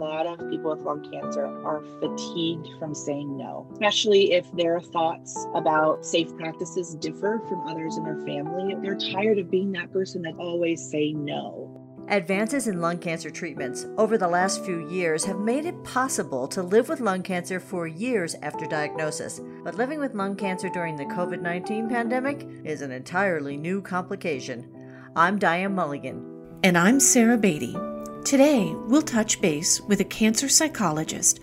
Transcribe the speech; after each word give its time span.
lot 0.00 0.26
of 0.26 0.50
people 0.50 0.74
with 0.74 0.80
lung 0.80 1.08
cancer 1.10 1.44
are 1.64 1.82
fatigued 2.00 2.68
from 2.78 2.94
saying 2.94 3.36
no, 3.36 3.68
especially 3.72 4.32
if 4.32 4.50
their 4.52 4.80
thoughts 4.80 5.46
about 5.54 6.04
safe 6.04 6.34
practices 6.36 6.94
differ 6.96 7.42
from 7.48 7.66
others 7.66 7.96
in 7.96 8.04
their 8.04 8.20
family. 8.24 8.74
They're 8.80 8.96
tired 8.96 9.38
of 9.38 9.50
being 9.50 9.72
that 9.72 9.92
person 9.92 10.22
that 10.22 10.34
always 10.38 10.82
say 10.82 11.12
no. 11.12 11.76
Advances 12.08 12.66
in 12.66 12.80
lung 12.80 12.98
cancer 12.98 13.30
treatments 13.30 13.86
over 13.96 14.18
the 14.18 14.26
last 14.26 14.64
few 14.64 14.88
years 14.90 15.24
have 15.24 15.38
made 15.38 15.64
it 15.64 15.84
possible 15.84 16.48
to 16.48 16.62
live 16.62 16.88
with 16.88 16.98
lung 16.98 17.22
cancer 17.22 17.60
for 17.60 17.86
years 17.86 18.34
after 18.42 18.66
diagnosis. 18.66 19.40
But 19.62 19.76
living 19.76 20.00
with 20.00 20.14
lung 20.14 20.34
cancer 20.34 20.68
during 20.70 20.96
the 20.96 21.04
COVID 21.04 21.40
19 21.40 21.88
pandemic 21.88 22.48
is 22.64 22.80
an 22.82 22.90
entirely 22.90 23.56
new 23.56 23.80
complication. 23.80 24.66
I'm 25.14 25.38
Diane 25.38 25.74
Mulligan. 25.74 26.58
And 26.64 26.76
I'm 26.76 26.98
Sarah 26.98 27.38
Beatty. 27.38 27.76
Today, 28.24 28.74
we'll 28.86 29.02
touch 29.02 29.40
base 29.40 29.80
with 29.80 30.00
a 30.00 30.04
cancer 30.04 30.48
psychologist 30.48 31.40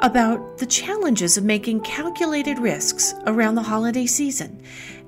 about 0.00 0.58
the 0.58 0.66
challenges 0.66 1.36
of 1.36 1.44
making 1.44 1.80
calculated 1.80 2.58
risks 2.58 3.14
around 3.26 3.54
the 3.54 3.62
holiday 3.62 4.06
season 4.06 4.60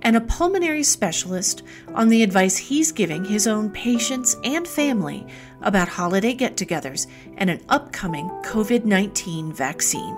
and 0.02 0.14
a 0.14 0.20
pulmonary 0.20 0.82
specialist 0.82 1.62
on 1.94 2.08
the 2.08 2.22
advice 2.22 2.56
he's 2.56 2.92
giving 2.92 3.24
his 3.24 3.46
own 3.46 3.70
patients 3.70 4.36
and 4.44 4.68
family 4.68 5.26
about 5.62 5.88
holiday 5.88 6.34
get 6.34 6.54
togethers 6.54 7.06
and 7.38 7.50
an 7.50 7.60
upcoming 7.70 8.28
COVID 8.44 8.84
19 8.84 9.52
vaccine. 9.52 10.14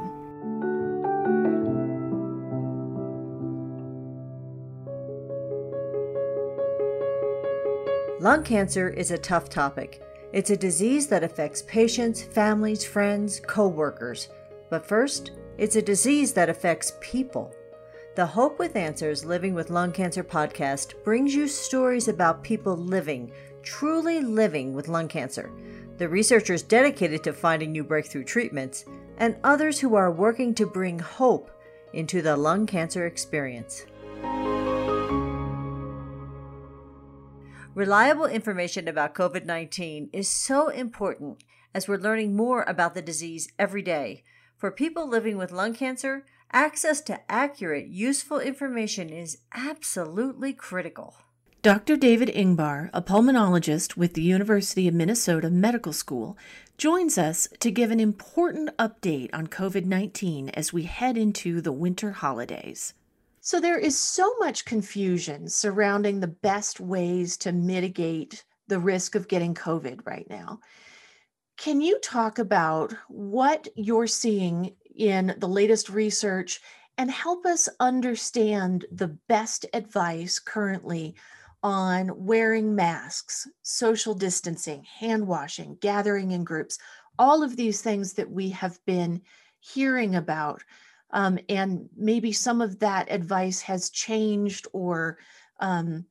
Lung 8.20 8.42
cancer 8.42 8.88
is 8.88 9.12
a 9.12 9.16
tough 9.16 9.48
topic. 9.48 10.02
It's 10.30 10.50
a 10.50 10.56
disease 10.56 11.06
that 11.06 11.24
affects 11.24 11.62
patients, 11.62 12.22
families, 12.22 12.84
friends, 12.84 13.40
co 13.40 13.66
workers. 13.66 14.28
But 14.68 14.84
first, 14.84 15.30
it's 15.56 15.76
a 15.76 15.82
disease 15.82 16.34
that 16.34 16.50
affects 16.50 16.92
people. 17.00 17.54
The 18.14 18.26
Hope 18.26 18.58
with 18.58 18.76
Answers 18.76 19.24
Living 19.24 19.54
with 19.54 19.70
Lung 19.70 19.90
Cancer 19.90 20.22
podcast 20.22 21.02
brings 21.02 21.34
you 21.34 21.48
stories 21.48 22.08
about 22.08 22.42
people 22.42 22.76
living, 22.76 23.32
truly 23.62 24.20
living 24.20 24.74
with 24.74 24.88
lung 24.88 25.08
cancer, 25.08 25.50
the 25.96 26.08
researchers 26.08 26.62
dedicated 26.62 27.24
to 27.24 27.32
finding 27.32 27.72
new 27.72 27.84
breakthrough 27.84 28.24
treatments, 28.24 28.84
and 29.16 29.36
others 29.44 29.80
who 29.80 29.94
are 29.94 30.12
working 30.12 30.54
to 30.56 30.66
bring 30.66 30.98
hope 30.98 31.50
into 31.94 32.20
the 32.20 32.36
lung 32.36 32.66
cancer 32.66 33.06
experience. 33.06 33.86
Reliable 37.78 38.26
information 38.26 38.88
about 38.88 39.14
COVID 39.14 39.44
19 39.44 40.10
is 40.12 40.28
so 40.28 40.66
important 40.66 41.44
as 41.72 41.86
we're 41.86 41.96
learning 41.96 42.34
more 42.34 42.64
about 42.66 42.94
the 42.94 43.00
disease 43.00 43.52
every 43.56 43.82
day. 43.82 44.24
For 44.56 44.72
people 44.72 45.08
living 45.08 45.38
with 45.38 45.52
lung 45.52 45.74
cancer, 45.74 46.26
access 46.52 47.00
to 47.02 47.20
accurate, 47.30 47.86
useful 47.86 48.40
information 48.40 49.10
is 49.10 49.38
absolutely 49.54 50.52
critical. 50.52 51.18
Dr. 51.62 51.96
David 51.96 52.30
Ingbar, 52.30 52.90
a 52.92 53.00
pulmonologist 53.00 53.96
with 53.96 54.14
the 54.14 54.22
University 54.22 54.88
of 54.88 54.94
Minnesota 54.94 55.48
Medical 55.48 55.92
School, 55.92 56.36
joins 56.78 57.16
us 57.16 57.46
to 57.60 57.70
give 57.70 57.92
an 57.92 58.00
important 58.00 58.76
update 58.76 59.30
on 59.32 59.46
COVID 59.46 59.84
19 59.84 60.48
as 60.48 60.72
we 60.72 60.82
head 60.82 61.16
into 61.16 61.60
the 61.60 61.70
winter 61.70 62.10
holidays. 62.10 62.94
So 63.48 63.60
there 63.60 63.78
is 63.78 63.98
so 63.98 64.36
much 64.40 64.66
confusion 64.66 65.48
surrounding 65.48 66.20
the 66.20 66.26
best 66.26 66.80
ways 66.80 67.38
to 67.38 67.50
mitigate 67.50 68.44
the 68.66 68.78
risk 68.78 69.14
of 69.14 69.26
getting 69.26 69.54
COVID 69.54 70.04
right 70.04 70.26
now. 70.28 70.60
Can 71.56 71.80
you 71.80 71.98
talk 72.00 72.38
about 72.38 72.92
what 73.08 73.66
you're 73.74 74.06
seeing 74.06 74.76
in 74.94 75.34
the 75.38 75.48
latest 75.48 75.88
research 75.88 76.60
and 76.98 77.10
help 77.10 77.46
us 77.46 77.70
understand 77.80 78.84
the 78.92 79.16
best 79.28 79.64
advice 79.72 80.38
currently 80.38 81.14
on 81.62 82.10
wearing 82.26 82.74
masks, 82.74 83.48
social 83.62 84.12
distancing, 84.12 84.84
hand 84.84 85.26
washing, 85.26 85.78
gathering 85.80 86.32
in 86.32 86.44
groups, 86.44 86.78
all 87.18 87.42
of 87.42 87.56
these 87.56 87.80
things 87.80 88.12
that 88.12 88.30
we 88.30 88.50
have 88.50 88.78
been 88.84 89.22
hearing 89.60 90.16
about 90.16 90.62
um, 91.10 91.38
and 91.48 91.88
maybe 91.96 92.32
some 92.32 92.60
of 92.60 92.78
that 92.80 93.10
advice 93.10 93.62
has 93.62 93.90
changed 93.90 94.66
or 94.72 95.18
um, 95.60 96.04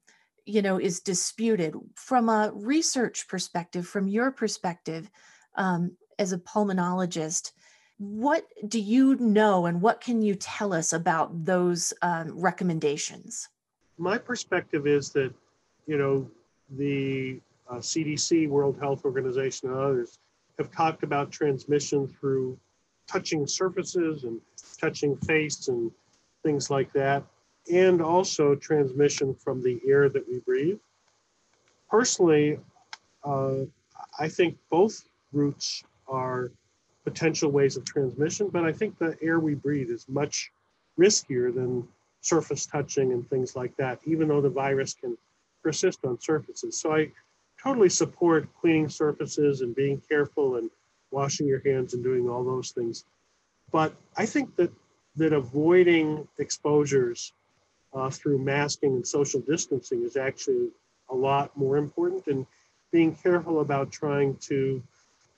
you 0.45 0.61
know 0.61 0.79
is 0.79 0.99
disputed. 0.99 1.75
From 1.95 2.29
a 2.29 2.51
research 2.53 3.27
perspective 3.27 3.87
from 3.87 4.07
your 4.07 4.31
perspective 4.31 5.09
um, 5.55 5.97
as 6.19 6.33
a 6.33 6.37
pulmonologist 6.37 7.51
what 7.97 8.45
do 8.67 8.79
you 8.79 9.15
know 9.15 9.65
and 9.65 9.81
what 9.81 10.01
can 10.01 10.21
you 10.21 10.35
tell 10.35 10.73
us 10.73 10.93
about 10.93 11.45
those 11.45 11.93
um, 12.01 12.39
recommendations? 12.39 13.49
My 13.97 14.17
perspective 14.17 14.85
is 14.85 15.09
that 15.11 15.33
you 15.87 15.97
know 15.97 16.29
the 16.77 17.39
uh, 17.69 17.75
cdc 17.75 18.49
world 18.49 18.77
health 18.79 19.05
organization 19.05 19.69
and 19.69 19.77
others 19.77 20.19
have 20.57 20.69
talked 20.71 21.03
about 21.03 21.31
transmission 21.31 22.07
through 22.07 22.57
touching 23.07 23.47
surfaces 23.47 24.25
and 24.25 24.41
touching 24.77 25.17
face 25.17 25.67
and 25.67 25.91
things 26.43 26.69
like 26.69 26.91
that, 26.93 27.23
and 27.71 28.01
also 28.01 28.55
transmission 28.55 29.33
from 29.33 29.61
the 29.61 29.79
air 29.87 30.09
that 30.09 30.27
we 30.27 30.39
breathe. 30.39 30.79
Personally, 31.89 32.59
uh, 33.23 33.59
I 34.19 34.27
think 34.27 34.57
both 34.69 35.03
routes 35.33 35.83
are 36.07 36.51
potential 37.03 37.51
ways 37.51 37.77
of 37.77 37.85
transmission, 37.85 38.49
but 38.49 38.63
I 38.63 38.71
think 38.71 38.97
the 38.97 39.17
air 39.21 39.39
we 39.39 39.55
breathe 39.55 39.89
is 39.89 40.05
much 40.09 40.51
riskier 40.99 41.53
than 41.53 41.87
surface 42.21 42.65
touching 42.65 43.13
and 43.13 43.27
things 43.29 43.55
like 43.55 43.75
that, 43.77 43.99
even 44.05 44.27
though 44.27 44.41
the 44.41 44.49
virus 44.49 44.93
can 44.93 45.17
persist 45.63 45.99
on 46.05 46.19
surfaces. 46.19 46.79
So 46.79 46.93
I 46.93 47.11
totally 47.61 47.89
support 47.89 48.47
cleaning 48.59 48.89
surfaces 48.89 49.61
and 49.61 49.75
being 49.75 50.01
careful 50.07 50.57
and 50.57 50.69
washing 51.11 51.47
your 51.47 51.61
hands 51.65 51.93
and 51.93 52.03
doing 52.03 52.29
all 52.29 52.43
those 52.43 52.71
things. 52.71 53.05
But 53.71 53.93
I 54.15 54.25
think 54.25 54.55
that 54.55 54.71
that 55.17 55.33
avoiding 55.33 56.27
exposures 56.37 57.33
uh, 57.93 58.09
through 58.09 58.37
masking 58.37 58.93
and 58.93 59.07
social 59.07 59.41
distancing 59.41 60.03
is 60.03 60.15
actually 60.15 60.69
a 61.09 61.15
lot 61.15 61.55
more 61.57 61.77
important, 61.77 62.27
and 62.27 62.45
being 62.91 63.15
careful 63.15 63.61
about 63.61 63.91
trying 63.91 64.35
to 64.35 64.81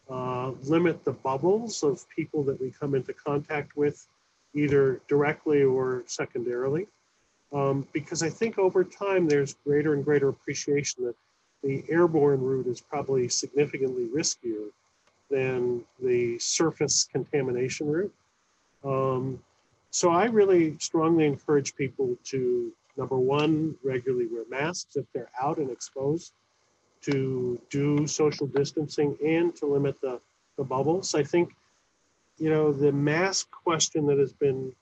uh, 0.10 0.52
limit 0.64 1.06
the 1.06 1.12
bubbles 1.12 1.84
of 1.84 2.08
people 2.10 2.44
that 2.44 2.60
we 2.60 2.72
come 2.72 2.96
into 2.96 3.14
contact 3.14 3.78
with, 3.78 4.08
either 4.54 5.02
directly 5.08 5.64
or 5.64 6.04
secondarily. 6.08 6.88
Um, 7.54 7.88
because 7.94 8.22
I 8.22 8.30
think 8.30 8.60
over 8.60 8.84
time 8.84 9.28
there's 9.28 9.56
greater 9.66 9.94
and 9.94 10.04
greater 10.04 10.30
appreciation 10.30 11.06
that 11.06 11.16
the 11.64 11.84
airborne 11.90 12.42
route 12.42 12.68
is 12.68 12.82
probably 12.82 13.28
significantly 13.30 14.08
riskier 14.08 14.70
than 15.30 15.84
the 16.02 16.38
surface 16.40 17.08
contamination 17.12 17.88
route. 17.88 18.14
Um, 18.84 19.40
so 19.92 20.12
I 20.12 20.26
really 20.26 20.78
strongly 20.80 21.26
encourage 21.26 21.76
people 21.76 22.18
to, 22.26 22.72
number 22.98 23.18
one, 23.18 23.76
regularly 23.84 24.28
wear 24.28 24.44
masks 24.50 24.96
if 24.96 25.06
they're 25.14 25.32
out 25.42 25.58
and 25.58 25.70
exposed, 25.70 26.34
to 27.02 27.60
do 27.70 28.06
social 28.06 28.48
distancing 28.48 29.18
and 29.26 29.56
to 29.56 29.66
limit 29.66 30.00
the, 30.02 30.20
the 30.58 30.64
bubbles. 30.64 31.16
I 31.16 31.24
think, 31.24 31.56
you 32.38 32.50
know, 32.50 32.72
the 32.72 32.92
mask 32.92 33.50
question 33.52 34.06
that 34.08 34.18
has 34.18 34.34
been 34.34 34.74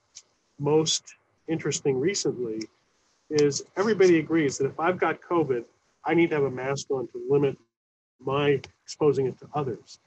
most 0.58 1.14
interesting 1.46 1.98
recently 1.98 2.60
is 3.30 3.64
everybody 3.76 4.18
agrees 4.18 4.58
that 4.58 4.66
if 4.66 4.78
I've 4.80 4.98
got 4.98 5.20
COVID, 5.20 5.64
I 6.04 6.14
need 6.14 6.30
to 6.30 6.36
have 6.36 6.44
a 6.44 6.50
mask 6.50 6.90
on 6.90 7.06
to 7.08 7.22
limit 7.28 7.56
my 8.20 8.60
exposing 8.84 9.26
it 9.26 9.38
to 9.38 9.48
others. 9.54 10.00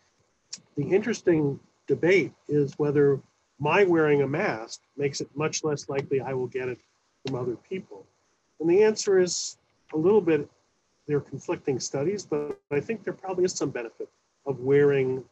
The 0.75 0.83
interesting 0.83 1.59
debate 1.87 2.33
is 2.47 2.73
whether 2.77 3.19
my 3.61 3.83
wearing 3.83 4.23
a 4.23 4.27
mask 4.27 4.81
makes 4.97 5.21
it 5.21 5.29
much 5.35 5.63
less 5.63 5.87
likely 5.87 6.19
I 6.19 6.33
will 6.33 6.47
get 6.47 6.67
it 6.67 6.79
from 7.23 7.35
other 7.35 7.55
people. 7.55 8.07
And 8.59 8.67
the 8.67 8.83
answer 8.83 9.19
is 9.19 9.57
a 9.93 9.97
little 9.97 10.19
bit, 10.19 10.49
there 11.07 11.17
are 11.17 11.21
conflicting 11.21 11.79
studies, 11.79 12.25
but 12.25 12.59
I 12.71 12.79
think 12.79 13.03
there 13.03 13.13
probably 13.13 13.45
is 13.45 13.53
some 13.53 13.69
benefit 13.69 14.09
of 14.47 14.59
wearing 14.59 15.23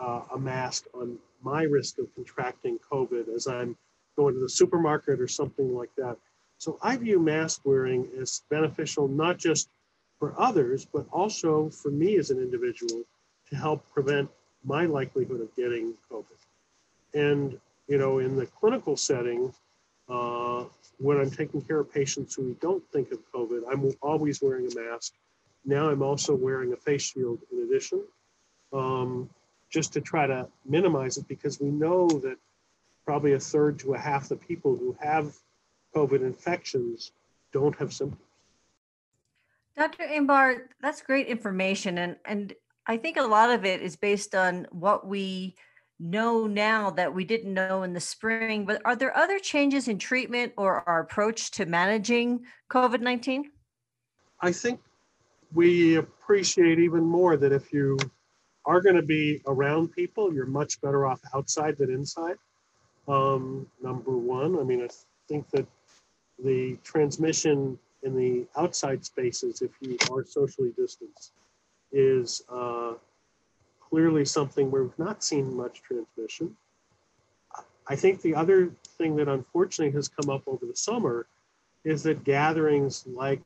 uh, 0.00 0.22
a 0.34 0.38
mask 0.38 0.84
on 0.92 1.18
my 1.42 1.62
risk 1.62 1.98
of 1.98 2.14
contracting 2.14 2.78
COVID 2.92 3.34
as 3.34 3.46
I'm 3.46 3.76
going 4.14 4.34
to 4.34 4.40
the 4.40 4.48
supermarket 4.48 5.18
or 5.18 5.28
something 5.28 5.74
like 5.74 5.90
that. 5.96 6.18
So 6.58 6.78
I 6.82 6.96
view 6.96 7.18
mask 7.18 7.62
wearing 7.64 8.08
as 8.20 8.42
beneficial, 8.50 9.08
not 9.08 9.38
just 9.38 9.70
for 10.18 10.38
others, 10.38 10.84
but 10.84 11.06
also 11.10 11.70
for 11.70 11.90
me 11.90 12.18
as 12.18 12.30
an 12.30 12.38
individual 12.38 13.04
to 13.48 13.56
help 13.56 13.88
prevent 13.90 14.28
my 14.64 14.84
likelihood 14.84 15.40
of 15.40 15.54
getting 15.56 15.94
COVID. 16.10 16.24
And, 17.14 17.58
you 17.86 17.98
know, 17.98 18.18
in 18.18 18.36
the 18.36 18.46
clinical 18.46 18.96
setting, 18.96 19.52
uh, 20.08 20.64
when 20.98 21.18
I'm 21.18 21.30
taking 21.30 21.62
care 21.62 21.80
of 21.80 21.92
patients 21.92 22.34
who 22.34 22.56
don't 22.60 22.82
think 22.92 23.12
of 23.12 23.18
COVID, 23.32 23.62
I'm 23.70 23.92
always 24.02 24.42
wearing 24.42 24.70
a 24.70 24.74
mask. 24.74 25.14
Now 25.64 25.90
I'm 25.90 26.02
also 26.02 26.34
wearing 26.34 26.72
a 26.72 26.76
face 26.76 27.12
shield 27.12 27.40
in 27.52 27.64
addition. 27.64 28.02
Um, 28.72 29.30
just 29.70 29.92
to 29.92 30.00
try 30.00 30.26
to 30.26 30.48
minimize 30.64 31.18
it 31.18 31.28
because 31.28 31.60
we 31.60 31.68
know 31.68 32.08
that 32.08 32.36
probably 33.04 33.34
a 33.34 33.40
third 33.40 33.78
to 33.80 33.94
a 33.94 33.98
half 33.98 34.28
the 34.28 34.36
people 34.36 34.76
who 34.76 34.96
have 35.00 35.34
COVID 35.94 36.22
infections 36.22 37.12
don't 37.52 37.76
have 37.76 37.92
symptoms. 37.92 38.22
Dr. 39.76 40.04
Ingbar, 40.04 40.62
that's 40.80 41.02
great 41.02 41.28
information. 41.28 41.98
And, 41.98 42.16
and 42.24 42.52
I 42.86 42.96
think 42.96 43.16
a 43.16 43.22
lot 43.22 43.50
of 43.50 43.64
it 43.64 43.80
is 43.80 43.96
based 43.96 44.34
on 44.34 44.66
what 44.70 45.06
we 45.06 45.54
know 46.00 46.46
now 46.46 46.90
that 46.90 47.12
we 47.12 47.24
didn't 47.24 47.52
know 47.52 47.82
in 47.82 47.92
the 47.92 48.00
spring. 48.00 48.64
But 48.64 48.80
are 48.84 48.96
there 48.96 49.16
other 49.16 49.38
changes 49.38 49.88
in 49.88 49.98
treatment 49.98 50.52
or 50.56 50.88
our 50.88 51.00
approach 51.00 51.50
to 51.52 51.66
managing 51.66 52.44
COVID 52.70 53.00
19? 53.00 53.50
I 54.40 54.52
think 54.52 54.80
we 55.54 55.96
appreciate 55.96 56.78
even 56.78 57.04
more 57.04 57.36
that 57.36 57.52
if 57.52 57.72
you 57.72 57.98
are 58.66 58.80
going 58.80 58.96
to 58.96 59.02
be 59.02 59.42
around 59.46 59.92
people, 59.92 60.32
you're 60.32 60.46
much 60.46 60.80
better 60.80 61.06
off 61.06 61.20
outside 61.34 61.76
than 61.78 61.90
inside. 61.90 62.36
Um, 63.08 63.66
number 63.82 64.16
one, 64.16 64.58
I 64.58 64.62
mean, 64.62 64.82
I 64.82 64.88
think 65.26 65.48
that 65.50 65.66
the 66.44 66.76
transmission 66.84 67.78
in 68.02 68.14
the 68.14 68.46
outside 68.56 69.04
spaces, 69.04 69.62
if 69.62 69.70
you 69.80 69.96
are 70.12 70.24
socially 70.24 70.72
distanced, 70.76 71.32
is 71.90 72.42
uh, 72.50 72.92
clearly 73.88 74.24
something 74.24 74.70
where 74.70 74.82
we've 74.82 74.98
not 74.98 75.22
seen 75.22 75.56
much 75.56 75.82
transmission. 75.82 76.56
I 77.86 77.96
think 77.96 78.20
the 78.20 78.34
other 78.34 78.70
thing 78.98 79.16
that 79.16 79.28
unfortunately 79.28 79.94
has 79.96 80.08
come 80.08 80.28
up 80.28 80.42
over 80.46 80.66
the 80.66 80.76
summer 80.76 81.26
is 81.84 82.02
that 82.02 82.24
gatherings 82.24 83.04
like 83.06 83.40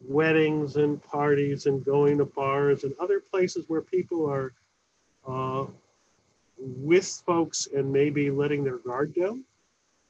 weddings 0.00 0.76
and 0.76 1.02
parties 1.02 1.66
and 1.66 1.84
going 1.84 2.18
to 2.18 2.24
bars 2.24 2.82
and 2.82 2.92
other 2.98 3.20
places 3.20 3.64
where 3.68 3.82
people 3.82 4.28
are 4.28 4.52
uh, 5.28 5.66
with 6.58 7.22
folks 7.24 7.68
and 7.74 7.92
maybe 7.92 8.30
letting 8.30 8.64
their 8.64 8.78
guard 8.78 9.14
down, 9.14 9.44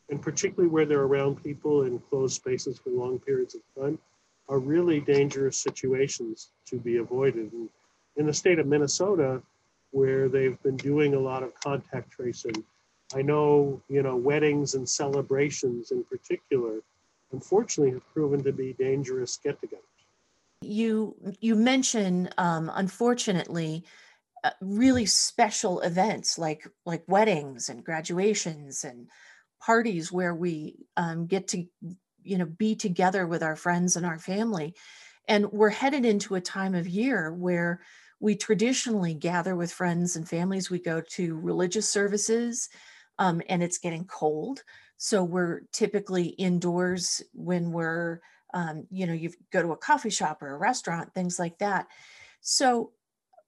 and 0.09 0.23
particularly 0.23 0.71
where 0.71 0.87
they're 0.87 1.03
around 1.03 1.43
people 1.43 1.83
in 1.83 1.99
closed 1.99 2.35
spaces 2.37 2.79
for 2.79 2.91
long 2.91 3.19
periods 3.19 3.55
of 3.55 3.61
time, 3.79 3.99
are 4.49 4.59
really 4.59 5.01
dangerous 5.01 5.59
situations 5.59 6.51
to 6.67 6.77
be 6.77 6.97
avoided. 6.97 7.53
And 7.53 7.69
in 8.17 8.27
the 8.27 8.33
state 8.33 8.59
of 8.59 8.67
Minnesota, 8.67 9.43
where 9.91 10.29
they've 10.29 10.61
been 10.63 10.77
doing 10.77 11.15
a 11.15 11.19
lot 11.19 11.43
of 11.43 11.55
contact 11.61 12.11
tracing, 12.11 12.65
I 13.15 13.23
know, 13.23 13.81
you 13.89 14.03
know, 14.03 14.17
weddings 14.17 14.75
and 14.75 14.89
celebrations 14.89 15.91
in 15.91 16.05
particular, 16.05 16.81
unfortunately, 17.33 17.93
have 17.93 18.13
proven 18.13 18.43
to 18.45 18.53
be 18.53 18.73
dangerous 18.75 19.39
get-togethers. 19.43 19.79
You 20.63 21.17
you 21.41 21.57
mention, 21.57 22.31
um, 22.39 22.71
unfortunately, 22.73 23.85
uh, 24.45 24.51
really 24.61 25.07
special 25.07 25.81
events 25.81 26.39
like 26.39 26.69
like 26.87 27.03
weddings 27.07 27.69
and 27.69 27.85
graduations 27.85 28.85
and 28.85 29.09
parties 29.61 30.11
where 30.13 30.35
we 30.35 30.87
um, 30.97 31.27
get 31.27 31.49
to 31.49 31.67
you 32.23 32.39
know 32.39 32.47
be 32.47 32.75
together 32.75 33.27
with 33.27 33.43
our 33.43 33.57
friends 33.57 33.97
and 33.97 34.07
our 34.07 34.19
family 34.19 34.75
and 35.29 35.53
we're 35.53 35.71
headed 35.71 36.05
into 36.05 36.35
a 36.35 36.41
time 36.41 36.75
of 36.75 36.89
year 36.89 37.33
where 37.33 37.81
we 38.23 38.37
traditionally 38.37 39.15
gather 39.15 39.57
with 39.57 39.73
friends 39.73 40.15
and 40.15 40.29
families 40.29 40.71
we 40.71 40.79
go 40.79 41.01
to 41.01 41.37
religious 41.41 41.91
services 41.91 42.69
um, 43.19 43.43
and 43.49 43.63
it's 43.65 43.79
getting 43.79 44.05
cold. 44.05 44.63
So 44.97 45.25
we're 45.25 45.63
typically 45.73 46.27
indoors 46.29 47.21
when 47.35 47.73
we're 47.73 48.21
um, 48.55 48.87
you 48.91 49.07
know 49.07 49.13
you 49.13 49.33
go 49.51 49.61
to 49.61 49.73
a 49.73 49.77
coffee 49.77 50.11
shop 50.11 50.41
or 50.41 50.55
a 50.55 50.59
restaurant 50.59 51.13
things 51.13 51.39
like 51.39 51.59
that. 51.59 51.89
So 52.41 52.93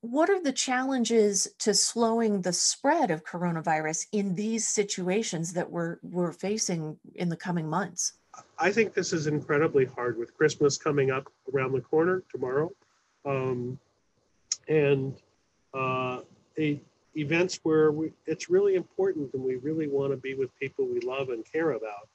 what 0.01 0.29
are 0.29 0.43
the 0.43 0.53
challenges 0.53 1.49
to 1.61 1.73
slowing 1.73 2.43
the 2.43 2.53
spread 2.53 3.11
of 3.11 3.25
coronavirus 3.25 4.07
in 4.13 4.35
these 4.35 4.67
situations 4.67 5.53
that 5.53 5.71
we're 5.71 5.99
we're 6.03 6.33
facing 6.33 6.99
in 7.15 7.29
the 7.29 7.37
coming 7.37 7.71
months? 7.71 8.15
I 8.59 8.73
think 8.73 8.93
this 8.93 9.13
is 9.13 9.29
incredibly 9.29 9.85
hard 9.85 10.19
with 10.19 10.37
Christmas 10.37 10.77
coming 10.77 11.13
up 11.13 11.31
around 11.55 11.73
the 11.73 11.81
corner 11.81 12.25
tomorrow, 12.33 12.73
um, 13.25 13.79
and 14.69 15.15
uh, 15.73 16.21
a, 16.59 16.81
events 17.17 17.61
where 17.63 17.93
we, 17.93 18.13
it's 18.27 18.51
really 18.51 18.75
important 18.75 19.33
and 19.35 19.43
we 19.43 19.57
really 19.57 19.89
want 19.89 20.13
to 20.13 20.17
be 20.17 20.35
with 20.35 20.55
people 20.59 20.87
we 20.87 21.01
love 21.01 21.29
and 21.29 21.45
care 21.51 21.73
about. 21.73 22.09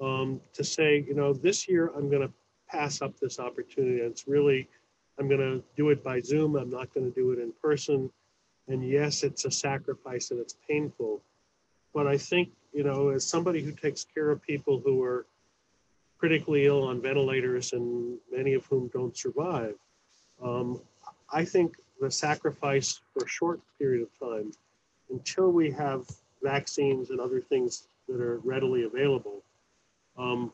Um, 0.00 0.40
to 0.54 0.64
say, 0.64 1.04
you 1.06 1.14
know, 1.14 1.34
this 1.34 1.68
year 1.68 1.92
I'm 1.94 2.08
going 2.08 2.26
to 2.26 2.32
pass 2.68 3.02
up 3.02 3.18
this 3.20 3.38
opportunity. 3.38 3.98
It's 3.98 4.26
really 4.26 4.68
I'm 5.18 5.28
going 5.28 5.40
to 5.40 5.62
do 5.76 5.90
it 5.90 6.02
by 6.02 6.20
Zoom. 6.20 6.56
I'm 6.56 6.70
not 6.70 6.92
going 6.94 7.06
to 7.06 7.14
do 7.14 7.32
it 7.32 7.38
in 7.38 7.52
person. 7.62 8.10
And 8.68 8.88
yes, 8.88 9.22
it's 9.22 9.44
a 9.44 9.50
sacrifice 9.50 10.30
and 10.30 10.40
it's 10.40 10.56
painful. 10.66 11.22
But 11.92 12.06
I 12.06 12.16
think, 12.16 12.48
you 12.72 12.84
know, 12.84 13.10
as 13.10 13.26
somebody 13.26 13.62
who 13.62 13.72
takes 13.72 14.04
care 14.04 14.30
of 14.30 14.40
people 14.40 14.80
who 14.82 15.02
are 15.02 15.26
critically 16.16 16.66
ill 16.66 16.84
on 16.84 17.02
ventilators 17.02 17.74
and 17.74 18.16
many 18.32 18.54
of 18.54 18.64
whom 18.66 18.88
don't 18.88 19.16
survive, 19.16 19.74
um, 20.42 20.80
I 21.32 21.44
think 21.44 21.76
the 22.00 22.10
sacrifice 22.10 23.00
for 23.12 23.24
a 23.24 23.28
short 23.28 23.60
period 23.78 24.02
of 24.02 24.28
time 24.28 24.52
until 25.10 25.50
we 25.52 25.70
have 25.72 26.06
vaccines 26.42 27.10
and 27.10 27.20
other 27.20 27.40
things 27.40 27.88
that 28.08 28.20
are 28.20 28.38
readily 28.38 28.84
available, 28.84 29.42
um, 30.16 30.52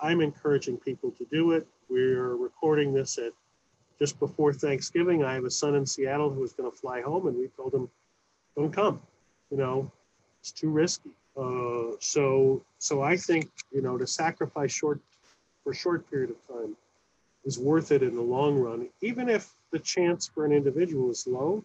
I'm 0.00 0.20
encouraging 0.20 0.78
people 0.78 1.10
to 1.12 1.26
do 1.30 1.52
it. 1.52 1.66
We're 1.88 2.36
recording 2.36 2.92
this 2.92 3.18
at 3.18 3.32
just 3.98 4.18
before 4.18 4.52
Thanksgiving, 4.52 5.22
I 5.22 5.34
have 5.34 5.44
a 5.44 5.50
son 5.50 5.76
in 5.76 5.86
Seattle 5.86 6.28
who 6.28 6.40
was 6.40 6.52
going 6.52 6.68
to 6.68 6.76
fly 6.76 7.02
home, 7.02 7.28
and 7.28 7.36
we 7.36 7.46
told 7.56 7.72
him, 7.72 7.88
"Don't 8.56 8.72
come. 8.72 9.00
You 9.50 9.58
know, 9.58 9.92
it's 10.40 10.50
too 10.50 10.70
risky." 10.70 11.10
Uh, 11.36 11.92
so, 12.00 12.64
so 12.78 13.00
I 13.00 13.16
think 13.16 13.50
you 13.70 13.80
know 13.80 13.96
to 13.96 14.06
sacrifice 14.06 14.72
short 14.72 15.00
for 15.62 15.70
a 15.72 15.76
short 15.76 16.10
period 16.10 16.30
of 16.30 16.48
time 16.48 16.76
is 17.44 17.58
worth 17.58 17.92
it 17.92 18.02
in 18.02 18.14
the 18.14 18.22
long 18.22 18.58
run, 18.58 18.88
even 19.00 19.28
if 19.28 19.52
the 19.72 19.78
chance 19.78 20.28
for 20.28 20.44
an 20.44 20.52
individual 20.52 21.10
is 21.10 21.26
low. 21.26 21.64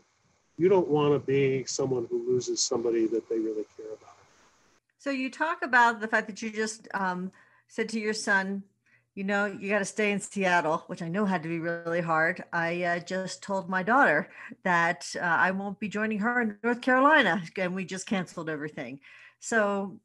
You 0.58 0.70
don't 0.70 0.88
want 0.88 1.14
to 1.14 1.20
be 1.20 1.66
someone 1.66 2.08
who 2.10 2.28
loses 2.28 2.62
somebody 2.64 3.06
that 3.08 3.30
they 3.30 3.38
really 3.38 3.66
care 3.76 3.88
about. 3.88 4.16
So 4.98 5.12
you 5.12 5.30
talk 5.30 5.62
about 5.62 6.00
the 6.00 6.08
fact 6.08 6.28
that 6.28 6.42
you 6.42 6.50
just 6.50 6.88
um, 6.94 7.32
said 7.68 7.90
to 7.90 8.00
your 8.00 8.14
son, 8.14 8.64
you 9.14 9.24
know, 9.24 9.46
you 9.46 9.70
got 9.70 9.80
to 9.80 9.86
stay 9.86 10.12
in 10.12 10.20
Seattle, 10.20 10.84
which 10.88 11.02
I 11.02 11.10
know 11.10 11.26
had 11.26 11.42
to 11.44 11.50
be 11.50 11.60
really 11.60 12.02
hard. 12.02 12.44
I 12.54 12.84
uh, 12.84 13.00
just 13.00 13.42
told 13.42 13.68
my 13.68 13.82
daughter 13.82 14.30
that 14.64 15.12
uh, 15.16 15.24
I 15.24 15.52
won't 15.52 15.80
be 15.80 15.90
joining 15.90 16.20
her 16.20 16.42
in 16.42 16.58
North 16.64 16.82
Carolina, 16.82 17.42
and 17.58 17.74
we 17.74 17.84
just 17.84 18.06
canceled 18.06 18.50
everything. 18.50 19.00
So, 19.40 20.00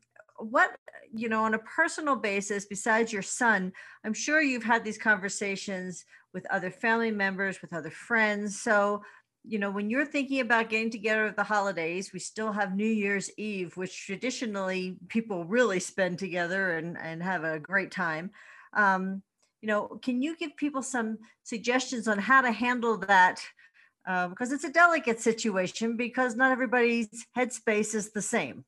what, 0.51 0.77
you 1.15 1.29
know, 1.29 1.45
on 1.45 1.55
a 1.55 1.59
personal 1.59 2.17
basis, 2.17 2.67
besides 2.67 3.13
your 3.13 3.23
son, 3.23 3.73
I'm 4.05 4.15
sure 4.15 4.41
you've 4.41 4.65
had 4.65 4.85
these 4.85 4.99
conversations 4.99 6.05
with 6.33 6.47
other 6.51 6.71
family 6.71 7.11
members, 7.11 7.61
with 7.61 7.73
other 7.73 7.91
friends. 7.91 8.61
So, 8.61 9.03
you 9.45 9.59
know, 9.59 9.71
when 9.71 9.91
you're 9.91 10.07
thinking 10.07 10.41
about 10.41 10.71
getting 10.71 10.91
together 10.91 11.27
at 11.27 11.37
the 11.37 11.43
holidays, 11.43 12.13
we 12.13 12.19
still 12.21 12.53
have 12.53 12.77
New 12.77 12.87
Year's 12.87 13.31
Eve, 13.37 13.77
which 13.77 14.07
traditionally 14.07 14.97
people 15.09 15.45
really 15.45 15.81
spend 15.81 16.19
together 16.19 16.77
and, 16.77 16.97
and 16.97 17.23
have 17.23 17.45
a 17.45 17.59
great 17.59 17.91
time. 17.91 18.31
Um, 18.73 19.23
you 19.61 19.69
know, 19.69 19.99
can 20.03 20.23
you 20.23 20.37
give 20.37 20.57
people 20.57 20.83
some 20.83 21.19
suggestions 21.43 22.09
on 22.09 22.19
how 22.19 22.41
to 22.41 22.53
handle 22.53 22.99
that? 22.99 23.41
Uh, 24.07 24.29
because 24.29 24.51
it's 24.51 24.65
a 24.65 24.73
delicate 24.73 25.21
situation 25.21 25.97
because 25.97 26.35
not 26.35 26.51
everybody's 26.51 27.27
headspace 27.37 27.95
is 27.95 28.11
the 28.11 28.23
same. 28.23 28.65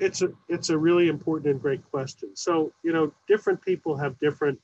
It's 0.00 0.22
a 0.22 0.32
it's 0.48 0.70
a 0.70 0.78
really 0.78 1.08
important 1.08 1.50
and 1.50 1.62
great 1.62 1.82
question. 1.90 2.30
So 2.34 2.72
you 2.82 2.92
know, 2.92 3.12
different 3.28 3.62
people 3.62 3.96
have 3.96 4.18
different 4.18 4.58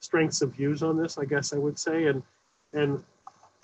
strengths 0.00 0.42
of 0.42 0.54
views 0.54 0.82
on 0.82 0.96
this. 1.00 1.18
I 1.18 1.24
guess 1.24 1.52
I 1.52 1.58
would 1.58 1.78
say, 1.78 2.06
and 2.06 2.22
and 2.72 3.02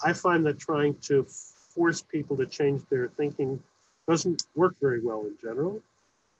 I 0.04 0.12
find 0.12 0.46
that 0.46 0.58
trying 0.58 0.94
to 1.08 1.26
force 1.74 2.02
people 2.02 2.36
to 2.36 2.46
change 2.46 2.82
their 2.90 3.08
thinking 3.08 3.62
doesn't 4.08 4.44
work 4.54 4.74
very 4.80 5.00
well 5.00 5.22
in 5.26 5.36
general. 5.40 5.80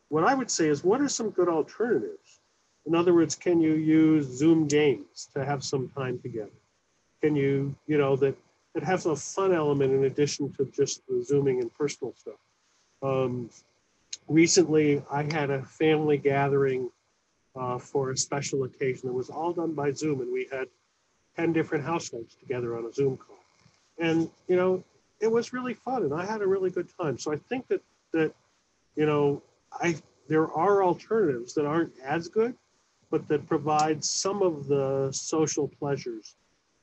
What 0.09 0.25
I 0.25 0.35
would 0.35 0.51
say 0.51 0.69
is, 0.69 0.85
what 0.85 1.01
are 1.01 1.09
some 1.09 1.31
good 1.31 1.49
alternatives? 1.49 2.41
In 2.87 2.95
other 2.95 3.15
words, 3.15 3.35
can 3.35 3.61
you 3.61 3.75
use 3.75 4.27
Zoom 4.27 4.67
games 4.67 5.29
to 5.35 5.45
have 5.45 5.63
some 5.63 5.89
time 5.89 6.19
together? 6.19 6.51
Can 7.23 7.37
you, 7.37 7.75
you 7.87 7.97
know, 7.97 8.17
that 8.17 8.37
it 8.75 8.83
has 8.83 9.07
a 9.07 9.15
fun 9.15 9.53
element 9.53 9.93
in 9.93 10.05
addition 10.05 10.53
to 10.55 10.65
just 10.75 11.07
the 11.07 11.23
Zooming 11.23 11.61
and 11.61 11.73
personal 11.75 12.15
stuff. 12.17 12.41
Um, 13.03 13.51
recently, 14.33 15.03
I 15.11 15.23
had 15.23 15.51
a 15.51 15.63
family 15.63 16.19
gathering 16.19 16.91
uh, 17.55 17.79
for 17.79 18.11
a 18.11 18.17
special 18.17 18.65
occasion. 18.65 19.09
It 19.09 19.15
was 19.15 19.31
all 19.31 19.53
done 19.53 19.73
by 19.75 19.93
Zoom, 19.93 20.21
and 20.21 20.33
we 20.33 20.49
had 20.51 20.69
10 21.37 21.53
different 21.53 21.85
households 21.85 22.35
together 22.35 22.77
on 22.77 22.87
a 22.87 22.93
Zoom 22.93 23.17
call. 23.17 23.39
And, 23.99 24.31
you 24.49 24.57
know, 24.57 24.83
it 25.21 25.31
was 25.31 25.53
really 25.53 25.75
fun, 25.75 26.03
and 26.03 26.15
I 26.15 26.25
had 26.25 26.43
a 26.43 26.47
really 26.47 26.71
good 26.71 26.89
time. 27.01 27.19
So 27.19 27.33
I 27.33 27.37
think 27.37 27.69
that, 27.69 27.83
that 28.13 28.33
you 28.97 29.07
know, 29.07 29.43
I 29.73 29.97
there 30.29 30.51
are 30.53 30.83
alternatives 30.83 31.55
that 31.55 31.67
aren't 31.67 31.93
as 32.03 32.29
good, 32.29 32.55
but 33.11 33.27
that 33.29 33.47
provide 33.47 34.05
some 34.05 34.43
of 34.43 34.67
the 34.67 35.11
social 35.13 35.69
pleasures 35.69 36.37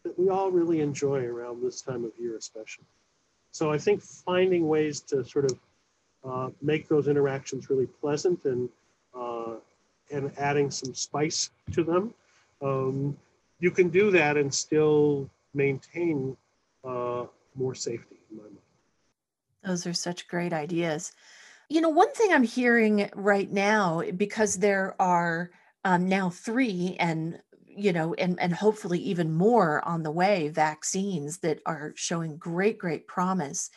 that 0.04 0.18
we 0.20 0.30
all 0.30 0.52
really 0.52 0.82
enjoy 0.82 1.26
around 1.26 1.62
this 1.62 1.82
time 1.82 2.06
of 2.06 2.12
year, 2.20 2.38
especially. 2.38 2.86
So 3.52 3.72
I 3.72 3.78
think 3.78 4.02
finding 4.02 4.68
ways 4.68 5.02
to 5.02 5.26
sort 5.26 5.46
of 5.46 5.58
uh, 6.24 6.50
make 6.62 6.88
those 6.88 7.08
interactions 7.08 7.70
really 7.70 7.88
pleasant 7.88 8.44
and 8.46 8.70
uh, 9.18 9.56
and 10.12 10.32
adding 10.38 10.72
some 10.72 10.94
spice 10.94 11.52
to 11.72 11.84
them, 11.84 12.14
um, 12.62 13.16
you 13.60 13.72
can 13.72 13.90
do 13.90 14.12
that 14.12 14.38
and 14.38 14.54
still 14.54 15.30
maintain 15.54 16.36
uh, 16.84 17.26
more 17.56 17.76
safety 17.76 18.18
in 18.32 18.38
my 18.38 18.44
mind. 18.44 18.58
Those 19.64 19.86
are 19.86 19.94
such 19.94 20.28
great 20.28 20.54
ideas. 20.54 21.12
You 21.70 21.82
know, 21.82 21.90
one 21.90 22.12
thing 22.14 22.34
I'm 22.34 22.44
hearing 22.44 23.10
right 23.16 23.52
now, 23.52 24.02
because 24.18 24.56
there 24.56 24.96
are 25.00 25.52
um, 25.86 26.08
now 26.08 26.30
three 26.30 26.96
and 27.00 27.40
you 27.68 27.94
know 27.94 28.14
and 28.16 28.40
and 28.40 28.54
hopefully 28.54 29.00
even 29.00 29.32
more 29.32 29.86
on 29.88 30.04
the 30.04 30.12
way 30.12 30.50
vaccines 30.50 31.38
that 31.40 31.60
are 31.66 31.94
showing 31.96 32.36
great 32.36 32.78
great 32.78 33.08
promise 33.08 33.70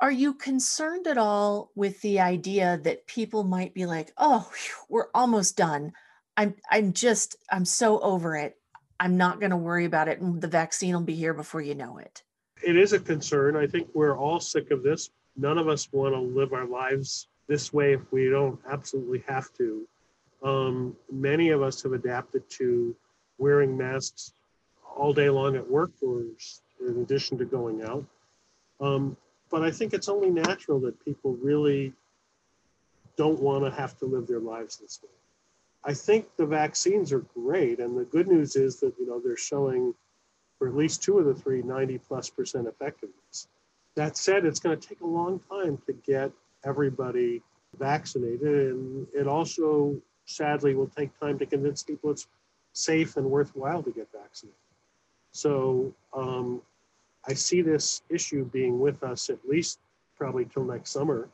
are 0.00 0.10
you 0.10 0.34
concerned 0.34 1.06
at 1.06 1.18
all 1.18 1.70
with 1.74 2.00
the 2.02 2.20
idea 2.20 2.80
that 2.82 3.06
people 3.06 3.44
might 3.44 3.74
be 3.74 3.86
like 3.86 4.12
oh 4.18 4.50
we're 4.88 5.08
almost 5.14 5.56
done. 5.56 5.92
I'm 6.36 6.54
i'm 6.70 6.92
just 6.92 7.36
i'm 7.50 7.64
so 7.64 8.00
over 8.00 8.36
it. 8.36 8.56
I'm 9.00 9.16
not 9.16 9.40
going 9.40 9.50
to 9.50 9.56
worry 9.56 9.84
about 9.84 10.08
it 10.08 10.20
and 10.20 10.40
the 10.40 10.48
vaccine 10.48 10.94
will 10.94 11.02
be 11.02 11.14
here 11.14 11.34
before 11.34 11.60
you 11.60 11.74
know 11.74 11.98
it 11.98 12.22
it 12.64 12.76
is 12.76 12.92
a 12.92 12.98
concern. 13.00 13.56
I 13.56 13.66
think 13.66 13.88
we're 13.94 14.16
all 14.16 14.40
sick 14.40 14.70
of 14.70 14.82
this. 14.82 15.10
None 15.36 15.58
of 15.58 15.68
us 15.68 15.88
want 15.92 16.14
to 16.14 16.20
live 16.20 16.52
our 16.52 16.66
lives 16.66 17.28
this 17.46 17.72
way 17.72 17.92
if 17.92 18.00
we 18.10 18.28
don't 18.28 18.58
absolutely 18.70 19.22
have 19.26 19.52
to. 19.54 19.86
Um, 20.42 20.96
many 21.10 21.50
of 21.50 21.62
us 21.62 21.82
have 21.82 21.92
adapted 21.92 22.48
to 22.50 22.94
wearing 23.38 23.76
masks 23.76 24.32
all 24.96 25.12
day 25.12 25.28
long 25.28 25.56
at 25.56 25.68
work 25.68 25.90
or 26.02 26.22
in 26.80 27.02
addition 27.02 27.38
to 27.38 27.44
going 27.44 27.82
out. 27.82 28.04
Um, 28.80 29.16
but 29.54 29.62
I 29.62 29.70
think 29.70 29.94
it's 29.94 30.08
only 30.08 30.30
natural 30.30 30.80
that 30.80 31.04
people 31.04 31.36
really 31.40 31.92
don't 33.16 33.38
want 33.38 33.64
to 33.64 33.70
have 33.70 33.96
to 33.98 34.04
live 34.04 34.26
their 34.26 34.40
lives 34.40 34.78
this 34.78 34.98
way. 35.00 35.10
I 35.84 35.94
think 35.94 36.26
the 36.36 36.44
vaccines 36.44 37.12
are 37.12 37.20
great. 37.20 37.78
And 37.78 37.96
the 37.96 38.02
good 38.02 38.26
news 38.26 38.56
is 38.56 38.80
that, 38.80 38.94
you 38.98 39.06
know, 39.06 39.20
they're 39.24 39.36
showing 39.36 39.94
for 40.58 40.66
at 40.66 40.74
least 40.74 41.04
two 41.04 41.20
of 41.20 41.26
the 41.26 41.34
three 41.34 41.62
90 41.62 41.98
plus 41.98 42.28
percent 42.30 42.66
effectiveness. 42.66 43.46
That 43.94 44.16
said, 44.16 44.44
it's 44.44 44.58
going 44.58 44.76
to 44.76 44.88
take 44.88 45.02
a 45.02 45.06
long 45.06 45.40
time 45.48 45.80
to 45.86 45.92
get 45.92 46.32
everybody 46.64 47.40
vaccinated. 47.78 48.72
And 48.72 49.06
it 49.14 49.28
also 49.28 49.94
sadly 50.26 50.74
will 50.74 50.88
take 50.88 51.16
time 51.20 51.38
to 51.38 51.46
convince 51.46 51.84
people 51.84 52.10
it's 52.10 52.26
safe 52.72 53.16
and 53.16 53.30
worthwhile 53.30 53.84
to 53.84 53.92
get 53.92 54.08
vaccinated. 54.12 54.58
So 55.30 55.94
um, 56.12 56.60
I 57.26 57.34
see 57.34 57.62
this 57.62 58.02
issue 58.10 58.44
being 58.44 58.78
with 58.78 59.02
us 59.02 59.30
at 59.30 59.38
least 59.48 59.78
probably 60.16 60.44
till 60.44 60.64
next 60.64 60.90
summer, 60.90 61.28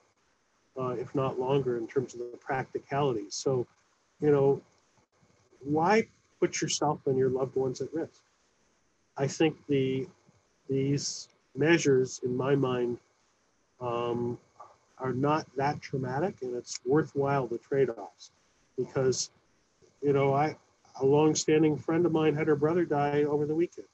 uh, 0.79 0.91
if 0.91 1.15
not 1.15 1.39
longer, 1.39 1.79
in 1.79 1.87
terms 1.87 2.15
of 2.15 2.21
the 2.21 2.39
practicalities. 2.39 3.35
So, 3.35 3.67
you 4.21 4.31
know, 4.31 4.61
why 5.63 6.07
put 6.39 6.61
yourself 6.61 7.01
and 7.07 7.19
your 7.19 7.29
loved 7.29 7.57
ones 7.57 7.81
at 7.81 7.93
risk? 7.93 8.23
I 9.17 9.27
think 9.27 9.57
the 9.69 10.07
these 10.69 11.29
measures, 11.57 12.21
in 12.25 12.37
my 12.37 12.55
mind, 12.55 12.99
um, 13.81 14.39
are 14.99 15.13
not 15.13 15.47
that 15.57 15.81
traumatic, 15.81 16.37
and 16.43 16.55
it's 16.55 16.79
worthwhile 16.87 17.49
the 17.49 17.59
trade-offs 17.59 18.31
because, 18.77 19.31
you 20.01 20.13
know, 20.13 20.33
I 20.33 20.57
a 21.01 21.05
long-standing 21.05 21.77
friend 21.77 22.07
of 22.07 22.13
mine 22.13 22.35
had 22.35 22.47
her 22.47 22.57
brother 22.57 22.85
die 22.85 23.25
over 23.25 23.47
the 23.47 23.55
weekend. 23.55 23.87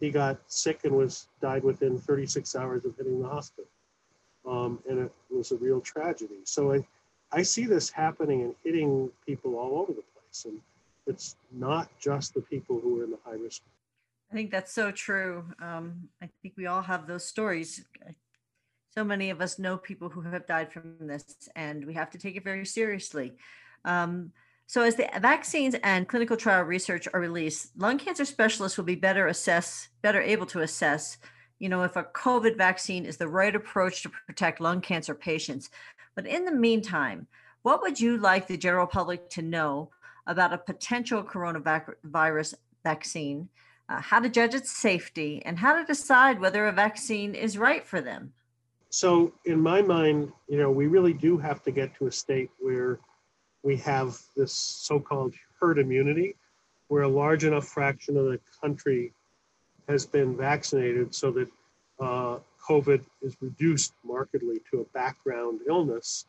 He 0.00 0.10
got 0.10 0.38
sick 0.46 0.80
and 0.84 0.94
was 0.94 1.28
died 1.40 1.64
within 1.64 1.98
36 1.98 2.54
hours 2.54 2.84
of 2.84 2.96
hitting 2.96 3.20
the 3.20 3.28
hospital, 3.28 3.70
um, 4.46 4.78
and 4.88 4.98
it 4.98 5.12
was 5.30 5.52
a 5.52 5.56
real 5.56 5.80
tragedy. 5.80 6.40
So 6.44 6.74
I, 6.74 6.86
I 7.32 7.42
see 7.42 7.64
this 7.64 7.90
happening 7.90 8.42
and 8.42 8.54
hitting 8.62 9.10
people 9.24 9.56
all 9.56 9.78
over 9.78 9.92
the 9.92 10.02
place, 10.02 10.44
and 10.44 10.60
it's 11.06 11.36
not 11.50 11.88
just 11.98 12.34
the 12.34 12.42
people 12.42 12.78
who 12.78 13.00
are 13.00 13.04
in 13.04 13.10
the 13.10 13.18
high 13.24 13.36
risk. 13.36 13.62
I 14.30 14.34
think 14.34 14.50
that's 14.50 14.72
so 14.72 14.90
true. 14.90 15.44
Um, 15.60 16.08
I 16.20 16.28
think 16.42 16.54
we 16.56 16.66
all 16.66 16.82
have 16.82 17.06
those 17.06 17.24
stories. 17.24 17.84
So 18.90 19.04
many 19.04 19.30
of 19.30 19.40
us 19.40 19.58
know 19.58 19.76
people 19.76 20.08
who 20.08 20.22
have 20.22 20.46
died 20.46 20.72
from 20.72 21.06
this, 21.06 21.48
and 21.54 21.84
we 21.86 21.94
have 21.94 22.10
to 22.10 22.18
take 22.18 22.36
it 22.36 22.44
very 22.44 22.66
seriously. 22.66 23.36
Um, 23.84 24.32
so 24.66 24.82
as 24.82 24.96
the 24.96 25.08
vaccines 25.20 25.76
and 25.82 26.08
clinical 26.08 26.36
trial 26.36 26.64
research 26.64 27.06
are 27.14 27.20
released, 27.20 27.70
lung 27.76 27.98
cancer 27.98 28.24
specialists 28.24 28.76
will 28.76 28.84
be 28.84 28.96
better 28.96 29.28
assess, 29.28 29.88
better 30.02 30.20
able 30.20 30.46
to 30.46 30.60
assess, 30.60 31.18
you 31.60 31.68
know, 31.68 31.84
if 31.84 31.94
a 31.96 32.02
COVID 32.02 32.56
vaccine 32.56 33.06
is 33.06 33.16
the 33.16 33.28
right 33.28 33.54
approach 33.54 34.02
to 34.02 34.10
protect 34.26 34.60
lung 34.60 34.80
cancer 34.80 35.14
patients. 35.14 35.70
But 36.16 36.26
in 36.26 36.44
the 36.44 36.52
meantime, 36.52 37.28
what 37.62 37.80
would 37.82 38.00
you 38.00 38.18
like 38.18 38.46
the 38.46 38.56
general 38.56 38.86
public 38.86 39.30
to 39.30 39.42
know 39.42 39.90
about 40.26 40.52
a 40.52 40.58
potential 40.58 41.22
coronavirus 41.22 42.54
vaccine, 42.82 43.48
uh, 43.88 44.00
how 44.00 44.18
to 44.18 44.28
judge 44.28 44.54
its 44.54 44.70
safety, 44.70 45.42
and 45.44 45.58
how 45.58 45.78
to 45.78 45.84
decide 45.84 46.40
whether 46.40 46.66
a 46.66 46.72
vaccine 46.72 47.34
is 47.34 47.56
right 47.56 47.86
for 47.86 48.00
them? 48.00 48.32
So, 48.90 49.32
in 49.44 49.60
my 49.60 49.82
mind, 49.82 50.32
you 50.48 50.58
know, 50.58 50.70
we 50.70 50.86
really 50.86 51.12
do 51.12 51.38
have 51.38 51.62
to 51.64 51.70
get 51.70 51.94
to 51.96 52.06
a 52.06 52.12
state 52.12 52.50
where 52.58 52.98
we 53.66 53.76
have 53.78 54.16
this 54.36 54.52
so-called 54.52 55.34
herd 55.60 55.80
immunity, 55.80 56.36
where 56.86 57.02
a 57.02 57.08
large 57.08 57.42
enough 57.42 57.66
fraction 57.66 58.16
of 58.16 58.26
the 58.26 58.38
country 58.60 59.12
has 59.88 60.06
been 60.06 60.36
vaccinated 60.36 61.12
so 61.12 61.32
that 61.32 61.48
uh, 61.98 62.38
COVID 62.68 63.02
is 63.22 63.36
reduced 63.40 63.92
markedly 64.04 64.60
to 64.70 64.82
a 64.82 64.84
background 64.96 65.62
illness, 65.68 66.26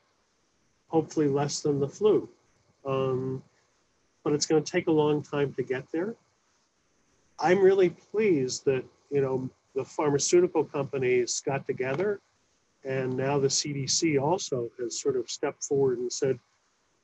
hopefully 0.88 1.28
less 1.28 1.60
than 1.60 1.80
the 1.80 1.88
flu. 1.88 2.28
Um, 2.84 3.44
but 4.24 4.34
it's 4.34 4.48
going 4.48 4.64
to 4.64 4.72
take 4.72 4.88
a 4.88 4.92
long 4.92 5.22
time 5.22 5.54
to 5.54 5.64
get 5.64 5.84
there. 5.92 6.16
I'm 7.40 7.60
really 7.60 7.92
pleased 7.92 8.66
that 8.66 8.84
you 9.12 9.22
know 9.22 9.48
the 9.76 9.86
pharmaceutical 9.86 10.64
companies 10.64 11.40
got 11.46 11.68
together, 11.68 12.20
and 12.84 13.16
now 13.16 13.38
the 13.38 13.48
CDC 13.48 14.20
also 14.20 14.72
has 14.80 15.00
sort 15.00 15.16
of 15.16 15.30
stepped 15.30 15.64
forward 15.64 16.00
and 16.00 16.12
said, 16.12 16.40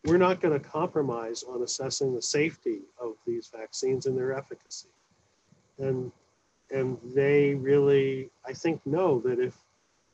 we're 0.06 0.18
not 0.18 0.42
going 0.42 0.60
to 0.60 0.66
compromise 0.66 1.44
on 1.44 1.62
assessing 1.62 2.14
the 2.14 2.22
safety 2.22 2.80
of 3.02 3.14
these 3.26 3.50
vaccines 3.56 4.06
and 4.06 4.18
their 4.18 4.34
efficacy. 4.34 4.90
And, 5.80 6.12
and 6.72 6.98
they 7.16 7.56
really, 7.56 8.30
I 8.46 8.54
think, 8.54 8.86
know 8.86 9.20
that 9.22 9.40
if 9.40 9.56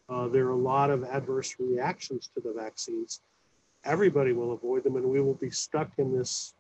uh, 0.07 0.27
there 0.27 0.45
are 0.47 0.51
a 0.51 0.55
lot 0.55 0.89
of 0.89 1.03
adverse 1.03 1.55
reactions 1.59 2.29
to 2.35 2.41
the 2.41 2.53
vaccines, 2.53 3.21
everybody 3.83 4.33
will 4.33 4.53
avoid 4.53 4.83
them 4.83 4.95
and 4.95 5.05
we 5.05 5.21
will 5.21 5.35
be 5.35 5.49
stuck 5.49 5.91
in 5.97 6.15
this 6.15 6.53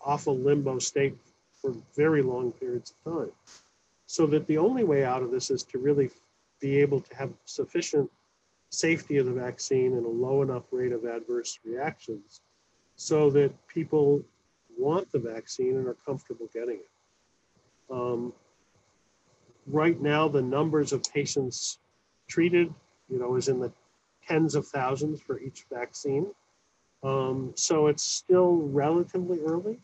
awful 0.00 0.38
limbo 0.38 0.78
state 0.78 1.16
for 1.60 1.74
very 1.94 2.22
long 2.22 2.52
periods 2.52 2.92
of 2.92 3.12
time. 3.12 3.32
So 4.06 4.26
that 4.28 4.46
the 4.46 4.58
only 4.58 4.84
way 4.84 5.04
out 5.04 5.22
of 5.22 5.32
this 5.32 5.50
is 5.50 5.64
to 5.64 5.78
really 5.78 6.10
be 6.60 6.78
able 6.78 7.00
to 7.00 7.16
have 7.16 7.30
sufficient 7.44 8.10
safety 8.76 9.16
of 9.16 9.26
the 9.26 9.32
vaccine 9.32 9.94
and 9.94 10.04
a 10.04 10.08
low 10.08 10.42
enough 10.42 10.64
rate 10.70 10.92
of 10.92 11.04
adverse 11.04 11.58
reactions 11.64 12.40
so 12.96 13.30
that 13.30 13.50
people 13.68 14.22
want 14.78 15.10
the 15.12 15.18
vaccine 15.18 15.76
and 15.76 15.86
are 15.86 15.96
comfortable 16.04 16.48
getting 16.52 16.76
it. 16.76 16.90
Um, 17.90 18.32
right 19.66 20.00
now, 20.00 20.28
the 20.28 20.42
numbers 20.42 20.92
of 20.92 21.02
patients 21.02 21.78
treated, 22.28 22.72
you 23.08 23.18
know, 23.18 23.36
is 23.36 23.48
in 23.48 23.60
the 23.60 23.72
tens 24.26 24.54
of 24.54 24.66
thousands 24.66 25.20
for 25.20 25.40
each 25.40 25.64
vaccine. 25.72 26.26
Um, 27.02 27.52
so 27.54 27.86
it's 27.86 28.02
still 28.02 28.56
relatively 28.56 29.40
early, 29.40 29.78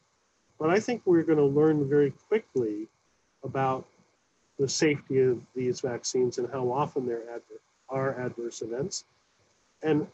but 0.59 0.71
I 0.71 0.81
think 0.81 1.03
we're 1.05 1.23
going 1.23 1.39
to 1.39 1.45
learn 1.45 1.89
very 1.89 2.13
quickly 2.29 2.89
about 3.45 3.87
the 4.59 4.69
safety 4.69 5.21
of 5.21 5.41
these 5.55 5.81
vaccines 5.81 6.39
and 6.39 6.49
how 6.53 6.71
often 6.71 7.07
there 7.07 7.23
are 7.93 8.19
adverse 8.19 8.63
events. 8.63 9.05
And 9.83 10.07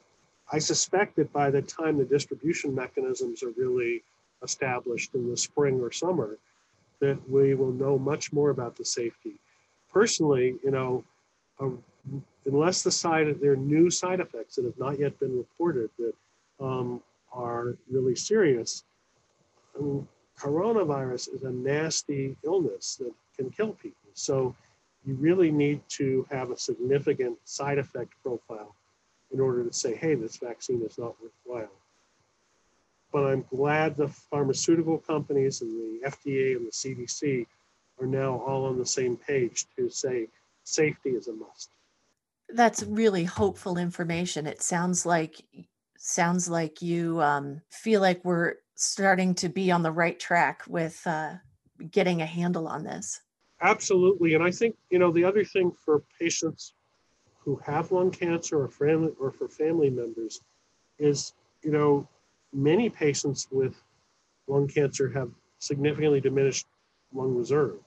I 0.52 0.58
suspect 0.58 1.16
that 1.16 1.32
by 1.32 1.50
the 1.50 1.62
time 1.62 1.98
the 1.98 2.04
distribution 2.04 2.74
mechanisms 2.74 3.42
are 3.42 3.52
really 3.56 4.02
established 4.42 5.14
in 5.14 5.30
the 5.30 5.36
spring 5.36 5.80
or 5.80 5.92
summer, 5.92 6.38
that 7.00 7.18
we 7.28 7.54
will 7.54 7.72
know 7.72 7.98
much 7.98 8.32
more 8.32 8.50
about 8.50 8.76
the 8.76 8.84
safety. 8.84 9.34
Personally, 9.92 10.56
you 10.64 10.70
know, 10.70 11.04
uh, 11.60 11.70
unless 12.46 12.82
the 12.82 12.90
side 12.90 13.34
there 13.40 13.52
are 13.52 13.56
new 13.56 13.90
side 13.90 14.20
effects 14.20 14.56
that 14.56 14.64
have 14.64 14.78
not 14.78 14.98
yet 14.98 15.18
been 15.20 15.36
reported 15.36 15.90
that 15.98 16.14
um, 16.60 17.02
are 17.32 17.76
really 17.90 18.16
serious, 18.16 18.84
um, 19.78 20.08
coronavirus 20.38 21.34
is 21.34 21.42
a 21.42 21.50
nasty 21.50 22.36
illness 22.44 22.96
that 22.96 23.12
can 23.36 23.50
kill 23.50 23.72
people. 23.72 24.10
So 24.14 24.54
you 25.04 25.14
really 25.14 25.50
need 25.50 25.80
to 25.88 26.26
have 26.30 26.50
a 26.50 26.58
significant 26.58 27.38
side 27.44 27.78
effect 27.78 28.12
profile 28.22 28.74
in 29.32 29.40
order 29.40 29.64
to 29.64 29.72
say, 29.72 29.94
hey, 29.94 30.14
this 30.14 30.36
vaccine 30.36 30.82
is 30.82 30.98
not 30.98 31.14
worthwhile. 31.22 31.72
But 33.12 33.24
I'm 33.24 33.44
glad 33.50 33.96
the 33.96 34.08
pharmaceutical 34.08 34.98
companies 34.98 35.62
and 35.62 35.70
the 35.70 36.08
FDA 36.08 36.56
and 36.56 36.66
the 36.66 36.72
CDC 36.72 37.46
are 38.00 38.06
now 38.06 38.42
all 38.46 38.66
on 38.66 38.78
the 38.78 38.86
same 38.86 39.16
page 39.16 39.66
to 39.76 39.88
say 39.88 40.28
safety 40.64 41.10
is 41.10 41.28
a 41.28 41.32
must. 41.32 41.70
That's 42.50 42.82
really 42.82 43.24
hopeful 43.24 43.78
information. 43.78 44.46
It 44.46 44.62
sounds 44.62 45.04
like 45.04 45.42
sounds 45.98 46.48
like 46.48 46.80
you 46.80 47.20
um, 47.20 47.60
feel 47.70 48.00
like 48.00 48.24
we're 48.24 48.54
starting 48.74 49.34
to 49.34 49.48
be 49.48 49.70
on 49.70 49.82
the 49.82 49.90
right 49.90 50.18
track 50.18 50.62
with 50.68 51.04
uh, 51.06 51.34
getting 51.90 52.22
a 52.22 52.26
handle 52.26 52.68
on 52.68 52.84
this. 52.84 53.20
Absolutely, 53.60 54.34
and 54.34 54.44
I 54.44 54.50
think 54.50 54.76
you 54.90 54.98
know 54.98 55.10
the 55.10 55.24
other 55.24 55.44
thing 55.44 55.72
for 55.84 56.02
patients 56.20 56.74
who 57.40 57.60
have 57.64 57.90
lung 57.90 58.10
cancer 58.10 58.62
or 58.62 58.68
family 58.68 59.12
or 59.18 59.32
for 59.32 59.48
family 59.48 59.90
members 59.90 60.40
is 60.98 61.34
you 61.62 61.72
know 61.72 62.08
many 62.52 62.88
patients 62.88 63.48
with 63.50 63.82
lung 64.46 64.68
cancer 64.68 65.10
have 65.10 65.30
significantly 65.58 66.20
diminished 66.20 66.66
lung 67.12 67.34
reserve. 67.34 67.78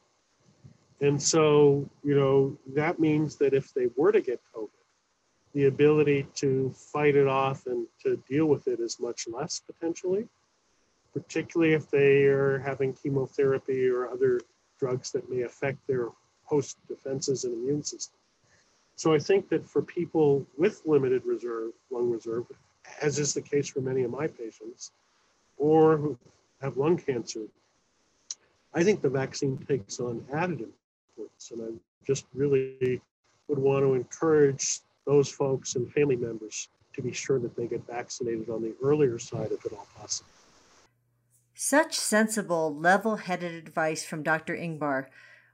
And 0.99 1.19
so, 1.21 1.89
you 2.03 2.15
know, 2.15 2.57
that 2.75 2.99
means 2.99 3.35
that 3.37 3.53
if 3.53 3.73
they 3.73 3.87
were 3.95 4.11
to 4.11 4.21
get 4.21 4.39
COVID, 4.55 4.69
the 5.53 5.65
ability 5.65 6.27
to 6.35 6.71
fight 6.75 7.15
it 7.15 7.27
off 7.27 7.65
and 7.65 7.87
to 8.03 8.21
deal 8.29 8.45
with 8.45 8.67
it 8.67 8.79
is 8.79 8.99
much 8.99 9.27
less 9.27 9.59
potentially, 9.59 10.27
particularly 11.11 11.73
if 11.73 11.89
they 11.89 12.23
are 12.25 12.59
having 12.59 12.93
chemotherapy 12.93 13.87
or 13.87 14.09
other 14.09 14.39
drugs 14.81 15.11
that 15.11 15.29
may 15.29 15.43
affect 15.43 15.77
their 15.87 16.07
host 16.43 16.77
defenses 16.87 17.45
and 17.45 17.53
immune 17.53 17.83
system. 17.83 18.17
So 18.95 19.13
I 19.13 19.19
think 19.19 19.47
that 19.49 19.67
for 19.67 19.81
people 19.81 20.45
with 20.57 20.81
limited 20.85 21.23
reserve, 21.25 21.71
lung 21.91 22.09
reserve, 22.09 22.45
as 23.01 23.19
is 23.19 23.33
the 23.33 23.41
case 23.41 23.69
for 23.69 23.79
many 23.79 24.03
of 24.03 24.11
my 24.11 24.27
patients, 24.27 24.91
or 25.57 25.97
who 25.97 26.17
have 26.61 26.77
lung 26.77 26.97
cancer, 26.97 27.45
I 28.73 28.83
think 28.83 29.01
the 29.01 29.09
vaccine 29.09 29.57
takes 29.67 29.99
on 29.99 30.25
added 30.33 30.59
importance. 30.61 31.51
And 31.51 31.61
I 31.61 32.05
just 32.05 32.25
really 32.33 33.01
would 33.47 33.59
want 33.59 33.83
to 33.85 33.93
encourage 33.93 34.79
those 35.05 35.29
folks 35.29 35.75
and 35.75 35.91
family 35.93 36.15
members 36.15 36.69
to 36.93 37.01
be 37.01 37.13
sure 37.13 37.39
that 37.39 37.55
they 37.55 37.67
get 37.67 37.85
vaccinated 37.87 38.49
on 38.49 38.61
the 38.61 38.73
earlier 38.83 39.19
side 39.19 39.51
if 39.51 39.65
at 39.65 39.73
all 39.73 39.87
possible. 39.95 40.30
Such 41.63 41.93
sensible, 41.93 42.75
level 42.75 43.17
headed 43.17 43.53
advice 43.53 44.03
from 44.03 44.23
Dr. 44.23 44.55
Ingbar. 44.57 45.05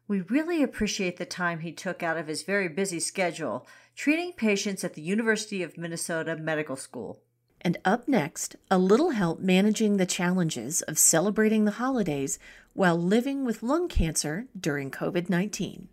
We 0.07 0.21
really 0.21 0.63
appreciate 0.63 1.17
the 1.17 1.25
time 1.25 1.59
he 1.59 1.73
took 1.73 2.01
out 2.01 2.15
of 2.15 2.27
his 2.27 2.43
very 2.43 2.69
busy 2.69 3.01
schedule 3.01 3.67
treating 3.93 4.31
patients 4.31 4.85
at 4.85 4.93
the 4.93 5.01
University 5.01 5.61
of 5.61 5.77
Minnesota 5.77 6.37
Medical 6.37 6.77
School. 6.77 7.19
And 7.59 7.75
up 7.83 8.07
next, 8.07 8.55
a 8.71 8.77
little 8.77 9.09
help 9.09 9.41
managing 9.41 9.97
the 9.97 10.05
challenges 10.05 10.81
of 10.83 10.97
celebrating 10.97 11.65
the 11.65 11.71
holidays 11.71 12.39
while 12.71 12.97
living 12.97 13.43
with 13.43 13.61
lung 13.61 13.89
cancer 13.89 14.45
during 14.57 14.89
COVID 14.89 15.29
19. 15.29 15.89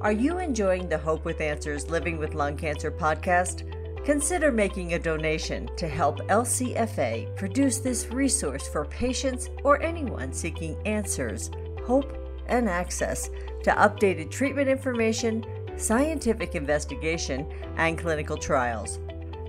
Are 0.00 0.12
you 0.12 0.38
enjoying 0.38 0.88
the 0.88 0.96
Hope 0.96 1.26
with 1.26 1.42
Answers 1.42 1.90
Living 1.90 2.16
with 2.16 2.32
Lung 2.32 2.56
Cancer 2.56 2.90
podcast? 2.90 3.70
Consider 4.04 4.50
making 4.50 4.94
a 4.94 4.98
donation 4.98 5.68
to 5.76 5.86
help 5.86 6.20
LCFA 6.28 7.36
produce 7.36 7.78
this 7.78 8.10
resource 8.10 8.66
for 8.66 8.86
patients 8.86 9.50
or 9.62 9.80
anyone 9.82 10.32
seeking 10.32 10.76
answers, 10.86 11.50
hope, 11.84 12.16
and 12.46 12.68
access 12.68 13.28
to 13.62 13.70
updated 13.72 14.30
treatment 14.30 14.68
information, 14.68 15.44
scientific 15.76 16.54
investigation, 16.54 17.46
and 17.76 17.98
clinical 17.98 18.38
trials. 18.38 18.98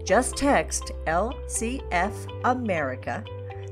Just 0.03 0.35
text 0.35 0.91
LCF 1.07 2.13
America 2.43 3.23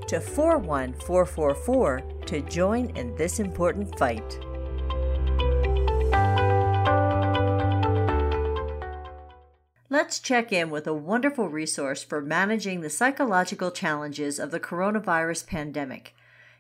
to 0.07 0.21
41444 0.21 2.01
to 2.25 2.41
join 2.41 2.89
in 2.91 3.15
this 3.15 3.39
important 3.39 3.97
fight. 3.99 4.39
Check 10.29 10.53
in 10.53 10.69
with 10.69 10.85
a 10.85 10.93
wonderful 10.93 11.49
resource 11.49 12.03
for 12.03 12.21
managing 12.21 12.81
the 12.81 12.89
psychological 12.91 13.71
challenges 13.71 14.37
of 14.37 14.51
the 14.51 14.59
coronavirus 14.59 15.47
pandemic. 15.47 16.13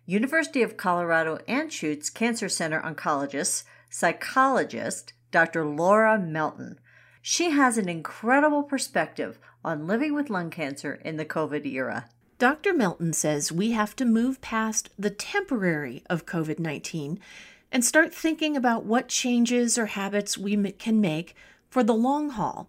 University 0.07 0.63
of 0.63 0.75
Colorado 0.75 1.37
Anschutz 1.47 2.11
Cancer 2.11 2.49
Center 2.49 2.81
oncologist, 2.81 3.65
psychologist, 3.87 5.13
Dr. 5.29 5.63
Laura 5.63 6.17
Melton. 6.17 6.79
She 7.21 7.51
has 7.51 7.77
an 7.77 7.87
incredible 7.87 8.63
perspective 8.63 9.37
on 9.63 9.85
living 9.85 10.15
with 10.15 10.31
lung 10.31 10.49
cancer 10.49 10.99
in 11.05 11.17
the 11.17 11.25
COVID 11.25 11.63
era. 11.67 12.09
Dr. 12.39 12.73
Melton 12.73 13.13
says 13.13 13.51
we 13.51 13.69
have 13.73 13.95
to 13.97 14.03
move 14.03 14.41
past 14.41 14.89
the 14.97 15.11
temporary 15.11 16.01
of 16.09 16.25
COVID 16.25 16.57
19 16.57 17.19
and 17.71 17.85
start 17.85 18.15
thinking 18.15 18.57
about 18.57 18.85
what 18.85 19.09
changes 19.09 19.77
or 19.77 19.85
habits 19.85 20.39
we 20.39 20.55
can 20.71 20.99
make 20.99 21.35
for 21.69 21.83
the 21.83 21.93
long 21.93 22.31
haul 22.31 22.67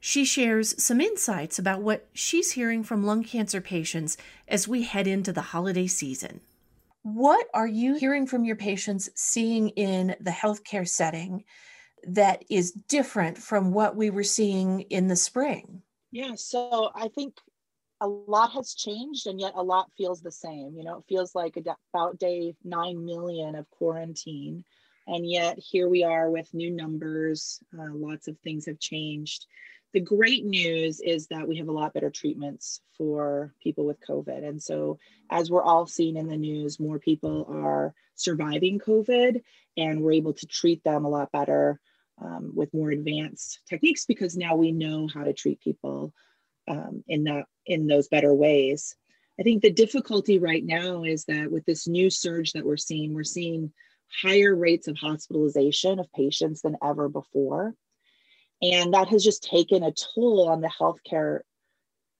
she 0.00 0.24
shares 0.24 0.82
some 0.82 1.00
insights 1.00 1.58
about 1.58 1.82
what 1.82 2.08
she's 2.14 2.52
hearing 2.52 2.82
from 2.82 3.04
lung 3.04 3.22
cancer 3.22 3.60
patients 3.60 4.16
as 4.48 4.66
we 4.66 4.82
head 4.82 5.06
into 5.06 5.32
the 5.32 5.42
holiday 5.42 5.86
season. 5.86 6.40
What 7.02 7.46
are 7.54 7.66
you 7.66 7.94
hearing 7.94 8.26
from 8.26 8.44
your 8.44 8.56
patients 8.56 9.10
seeing 9.14 9.68
in 9.70 10.16
the 10.20 10.30
healthcare 10.30 10.88
setting 10.88 11.44
that 12.06 12.44
is 12.48 12.72
different 12.72 13.36
from 13.36 13.72
what 13.72 13.94
we 13.94 14.08
were 14.08 14.24
seeing 14.24 14.80
in 14.82 15.08
the 15.08 15.16
spring? 15.16 15.82
Yeah, 16.10 16.34
so 16.34 16.90
I 16.94 17.08
think 17.08 17.34
a 18.00 18.08
lot 18.08 18.52
has 18.52 18.74
changed 18.74 19.26
and 19.26 19.38
yet 19.38 19.52
a 19.54 19.62
lot 19.62 19.90
feels 19.96 20.22
the 20.22 20.32
same. 20.32 20.74
You 20.76 20.84
know, 20.84 20.98
it 20.98 21.04
feels 21.08 21.34
like 21.34 21.58
about 21.58 22.18
day 22.18 22.54
9 22.64 23.04
million 23.04 23.54
of 23.54 23.68
quarantine. 23.70 24.64
And 25.06 25.28
yet 25.28 25.58
here 25.58 25.88
we 25.88 26.04
are 26.04 26.30
with 26.30 26.52
new 26.54 26.70
numbers. 26.70 27.60
Uh, 27.78 27.92
lots 27.94 28.28
of 28.28 28.38
things 28.38 28.66
have 28.66 28.78
changed 28.78 29.46
the 29.92 30.00
great 30.00 30.44
news 30.44 31.00
is 31.00 31.26
that 31.28 31.48
we 31.48 31.56
have 31.58 31.68
a 31.68 31.72
lot 31.72 31.92
better 31.92 32.10
treatments 32.10 32.80
for 32.96 33.52
people 33.62 33.84
with 33.84 34.00
COVID. 34.06 34.46
And 34.46 34.62
so, 34.62 34.98
as 35.30 35.50
we're 35.50 35.62
all 35.62 35.86
seeing 35.86 36.16
in 36.16 36.28
the 36.28 36.36
news, 36.36 36.78
more 36.78 36.98
people 36.98 37.46
are 37.50 37.94
surviving 38.14 38.78
COVID 38.78 39.42
and 39.76 40.00
we're 40.00 40.12
able 40.12 40.34
to 40.34 40.46
treat 40.46 40.82
them 40.84 41.04
a 41.04 41.08
lot 41.08 41.32
better 41.32 41.80
um, 42.22 42.52
with 42.54 42.74
more 42.74 42.90
advanced 42.90 43.60
techniques 43.68 44.04
because 44.04 44.36
now 44.36 44.54
we 44.54 44.72
know 44.72 45.08
how 45.12 45.24
to 45.24 45.32
treat 45.32 45.60
people 45.60 46.12
um, 46.68 47.02
in, 47.08 47.24
that, 47.24 47.44
in 47.66 47.86
those 47.86 48.08
better 48.08 48.34
ways. 48.34 48.94
I 49.38 49.42
think 49.42 49.62
the 49.62 49.70
difficulty 49.70 50.38
right 50.38 50.64
now 50.64 51.04
is 51.04 51.24
that 51.24 51.50
with 51.50 51.64
this 51.64 51.88
new 51.88 52.10
surge 52.10 52.52
that 52.52 52.66
we're 52.66 52.76
seeing, 52.76 53.14
we're 53.14 53.24
seeing 53.24 53.72
higher 54.22 54.54
rates 54.54 54.86
of 54.86 54.98
hospitalization 54.98 55.98
of 55.98 56.12
patients 56.12 56.62
than 56.62 56.76
ever 56.84 57.08
before. 57.08 57.74
And 58.62 58.92
that 58.94 59.08
has 59.08 59.24
just 59.24 59.42
taken 59.42 59.82
a 59.82 59.92
toll 59.92 60.48
on 60.48 60.60
the 60.60 60.70
healthcare 60.80 61.40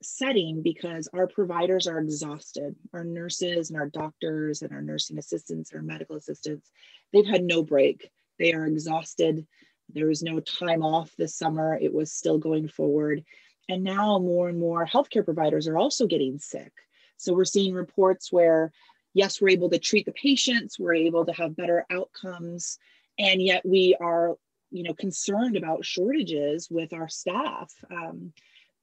setting 0.02 0.62
because 0.62 1.08
our 1.12 1.26
providers 1.26 1.86
are 1.86 1.98
exhausted. 1.98 2.74
Our 2.94 3.04
nurses 3.04 3.70
and 3.70 3.78
our 3.78 3.88
doctors 3.88 4.62
and 4.62 4.72
our 4.72 4.80
nursing 4.80 5.18
assistants, 5.18 5.72
our 5.74 5.82
medical 5.82 6.16
assistants, 6.16 6.70
they've 7.12 7.26
had 7.26 7.44
no 7.44 7.62
break. 7.62 8.10
They 8.38 8.54
are 8.54 8.66
exhausted. 8.66 9.46
There 9.92 10.06
was 10.06 10.22
no 10.22 10.40
time 10.40 10.82
off 10.82 11.14
this 11.18 11.34
summer. 11.34 11.78
It 11.80 11.92
was 11.92 12.12
still 12.12 12.38
going 12.38 12.68
forward. 12.68 13.24
And 13.68 13.84
now 13.84 14.18
more 14.18 14.48
and 14.48 14.58
more 14.58 14.86
healthcare 14.86 15.24
providers 15.24 15.68
are 15.68 15.76
also 15.76 16.06
getting 16.06 16.38
sick. 16.38 16.72
So 17.18 17.34
we're 17.34 17.44
seeing 17.44 17.74
reports 17.74 18.32
where, 18.32 18.72
yes, 19.12 19.40
we're 19.40 19.50
able 19.50 19.68
to 19.70 19.78
treat 19.78 20.06
the 20.06 20.12
patients, 20.12 20.78
we're 20.78 20.94
able 20.94 21.26
to 21.26 21.32
have 21.32 21.54
better 21.54 21.84
outcomes, 21.90 22.78
and 23.18 23.42
yet 23.42 23.64
we 23.66 23.94
are 24.00 24.36
you 24.70 24.82
know 24.82 24.94
concerned 24.94 25.56
about 25.56 25.84
shortages 25.84 26.68
with 26.70 26.92
our 26.92 27.08
staff 27.08 27.72
um, 27.90 28.32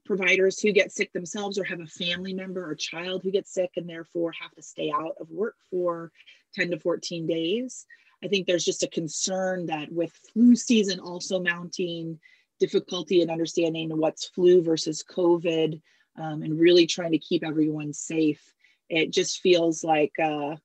providers 0.07 0.59
who 0.59 0.71
get 0.71 0.91
sick 0.91 1.11
themselves 1.13 1.59
or 1.59 1.63
have 1.65 1.81
a 1.81 1.85
family 1.85 2.33
member 2.33 2.67
or 2.67 2.73
child 2.73 3.21
who 3.21 3.29
gets 3.29 3.53
sick 3.53 3.71
and 3.75 3.87
therefore 3.87 4.31
have 4.39 4.51
to 4.55 4.61
stay 4.61 4.91
out 4.91 5.15
of 5.19 5.29
work 5.29 5.55
for 5.69 6.11
10 6.55 6.71
to 6.71 6.79
14 6.79 7.27
days. 7.27 7.85
I 8.23 8.27
think 8.27 8.47
there's 8.47 8.63
just 8.63 8.83
a 8.83 8.87
concern 8.87 9.67
that 9.67 9.91
with 9.91 10.17
flu 10.33 10.55
season 10.55 10.99
also 10.99 11.39
mounting 11.39 12.19
difficulty 12.59 13.21
in 13.21 13.29
understanding 13.29 13.95
what's 13.95 14.29
flu 14.29 14.63
versus 14.63 15.03
covid 15.03 15.79
um, 16.17 16.41
and 16.41 16.59
really 16.59 16.87
trying 16.87 17.11
to 17.11 17.19
keep 17.19 17.43
everyone 17.43 17.93
safe. 17.93 18.41
It 18.89 19.11
just 19.11 19.41
feels 19.41 19.83
like 19.83 20.13
uh, 20.23 20.55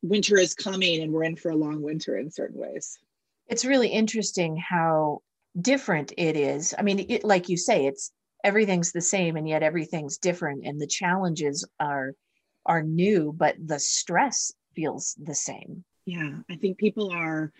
winter 0.00 0.38
is 0.38 0.54
coming 0.54 1.02
and 1.02 1.12
we're 1.12 1.24
in 1.24 1.36
for 1.36 1.50
a 1.50 1.56
long 1.56 1.82
winter 1.82 2.16
in 2.16 2.30
certain 2.30 2.58
ways 2.58 2.98
it's 3.50 3.64
really 3.64 3.88
interesting 3.88 4.56
how 4.56 5.22
different 5.60 6.12
it 6.16 6.36
is. 6.36 6.74
I 6.78 6.82
mean, 6.82 7.04
it, 7.08 7.24
like 7.24 7.48
you 7.48 7.56
say, 7.56 7.86
it's 7.86 8.12
everything's 8.44 8.92
the 8.92 9.00
same 9.00 9.36
and 9.36 9.46
yet 9.46 9.62
everything's 9.62 10.16
different 10.16 10.64
and 10.64 10.80
the 10.80 10.86
challenges 10.86 11.66
are 11.78 12.14
are 12.64 12.82
new, 12.82 13.34
but 13.36 13.56
the 13.64 13.78
stress 13.78 14.52
feels 14.74 15.16
the 15.22 15.34
same. 15.34 15.84
Yeah, 16.06 16.38
I 16.48 16.56
think 16.56 16.78
people 16.78 17.10
are 17.10 17.52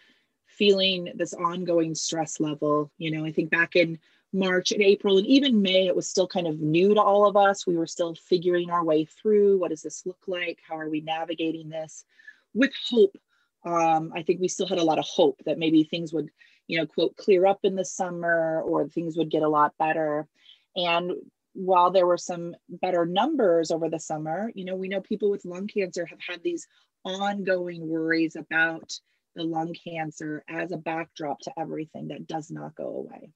feeling 0.46 1.12
this 1.16 1.35
ongoing 1.35 1.94
stress 1.94 2.38
level. 2.38 2.92
You 2.98 3.11
know, 3.11 3.24
I 3.24 3.33
think 3.33 3.50
back 3.50 3.76
in 3.76 3.98
March 4.33 4.72
and 4.72 4.83
April 4.83 5.18
and 5.18 5.26
even 5.26 5.62
May, 5.62 5.87
it 5.87 5.96
was 5.96 6.09
still 6.09 6.29
kind 6.29 6.46
of 6.46 6.61
new 6.61 6.94
to 6.94 7.00
all 7.00 7.26
of 7.26 7.37
us. 7.37 7.66
We 7.66 7.76
were 7.76 7.87
still 7.87 8.14
figuring 8.14 8.70
our 8.70 8.85
way 8.85 9.07
through 9.07 9.59
what 9.59 9.70
does 9.70 9.83
this 9.83 10.05
look 10.07 10.22
like? 10.26 10.59
How 10.68 10.79
are 10.79 10.88
we 10.88 11.00
navigating 11.00 11.68
this? 11.68 12.05
With 12.55 12.72
hope 12.88 13.16
um, 13.64 14.12
I 14.14 14.23
think 14.23 14.40
we 14.40 14.49
still 14.49 14.66
had 14.66 14.79
a 14.79 14.85
lot 14.85 14.99
of 14.99 15.05
hope 15.05 15.40
that 15.44 15.59
maybe 15.59 15.85
things 15.85 16.12
would, 16.12 16.29
you 16.66 16.79
know, 16.79 16.87
quote, 16.87 17.16
clear 17.16 17.46
up 17.46 17.61
in 17.62 17.75
the 17.75 17.85
summer 17.85 18.62
or 18.62 18.88
things 18.88 19.16
would 19.16 19.31
get 19.31 19.42
a 19.42 19.49
lot 19.49 19.75
better. 19.79 20.27
And 20.77 21.12
while 21.53 21.90
there 21.90 22.07
were 22.07 22.16
some 22.16 22.55
better 22.68 23.05
numbers 23.05 23.70
over 23.70 23.88
the 23.88 23.99
summer, 23.99 24.51
you 24.55 24.64
know, 24.64 24.77
we 24.77 24.88
know 24.88 25.01
people 25.01 25.31
with 25.31 25.44
lung 25.44 25.66
cancer 25.66 26.07
have 26.07 26.20
had 26.27 26.42
these 26.42 26.66
ongoing 27.05 27.87
worries 27.87 28.37
about 28.37 28.92
the 29.35 29.42
lung 29.42 29.75
cancer 29.85 30.44
as 30.49 30.73
a 30.73 30.77
backdrop 30.77 31.40
to 31.40 31.53
everything 31.59 32.09
that 32.09 32.27
does 32.27 32.51
not 32.51 32.75
go 32.75 32.87
away. 32.87 33.33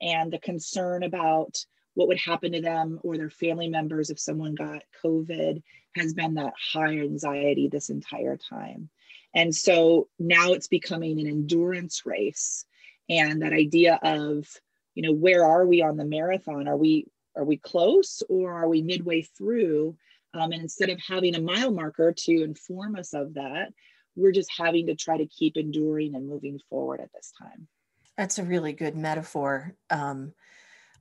And 0.00 0.32
the 0.32 0.38
concern 0.38 1.02
about 1.02 1.56
what 1.94 2.08
would 2.08 2.18
happen 2.18 2.52
to 2.52 2.60
them 2.60 3.00
or 3.02 3.16
their 3.16 3.30
family 3.30 3.68
members 3.68 4.10
if 4.10 4.20
someone 4.20 4.54
got 4.54 4.82
COVID 5.02 5.62
has 5.94 6.12
been 6.12 6.34
that 6.34 6.52
high 6.72 6.98
anxiety 6.98 7.68
this 7.68 7.88
entire 7.88 8.36
time. 8.36 8.90
And 9.36 9.54
so 9.54 10.08
now 10.18 10.54
it's 10.54 10.66
becoming 10.66 11.20
an 11.20 11.26
endurance 11.26 12.06
race. 12.06 12.64
And 13.08 13.42
that 13.42 13.52
idea 13.52 14.00
of, 14.02 14.48
you 14.94 15.02
know, 15.02 15.12
where 15.12 15.44
are 15.44 15.66
we 15.66 15.82
on 15.82 15.98
the 15.98 16.06
marathon? 16.06 16.66
Are 16.66 16.76
we 16.76 17.06
are 17.36 17.44
we 17.44 17.58
close 17.58 18.22
or 18.30 18.54
are 18.54 18.66
we 18.66 18.80
midway 18.80 19.20
through? 19.20 19.94
Um, 20.32 20.52
and 20.52 20.62
instead 20.62 20.88
of 20.88 20.98
having 21.06 21.34
a 21.34 21.40
mile 21.40 21.70
marker 21.70 22.12
to 22.12 22.42
inform 22.42 22.96
us 22.96 23.12
of 23.12 23.34
that, 23.34 23.74
we're 24.16 24.32
just 24.32 24.50
having 24.56 24.86
to 24.86 24.94
try 24.94 25.18
to 25.18 25.26
keep 25.26 25.58
enduring 25.58 26.14
and 26.14 26.26
moving 26.26 26.58
forward 26.70 27.00
at 27.00 27.12
this 27.12 27.32
time. 27.38 27.68
That's 28.16 28.38
a 28.38 28.44
really 28.44 28.72
good 28.72 28.96
metaphor. 28.96 29.74
Um, 29.90 30.32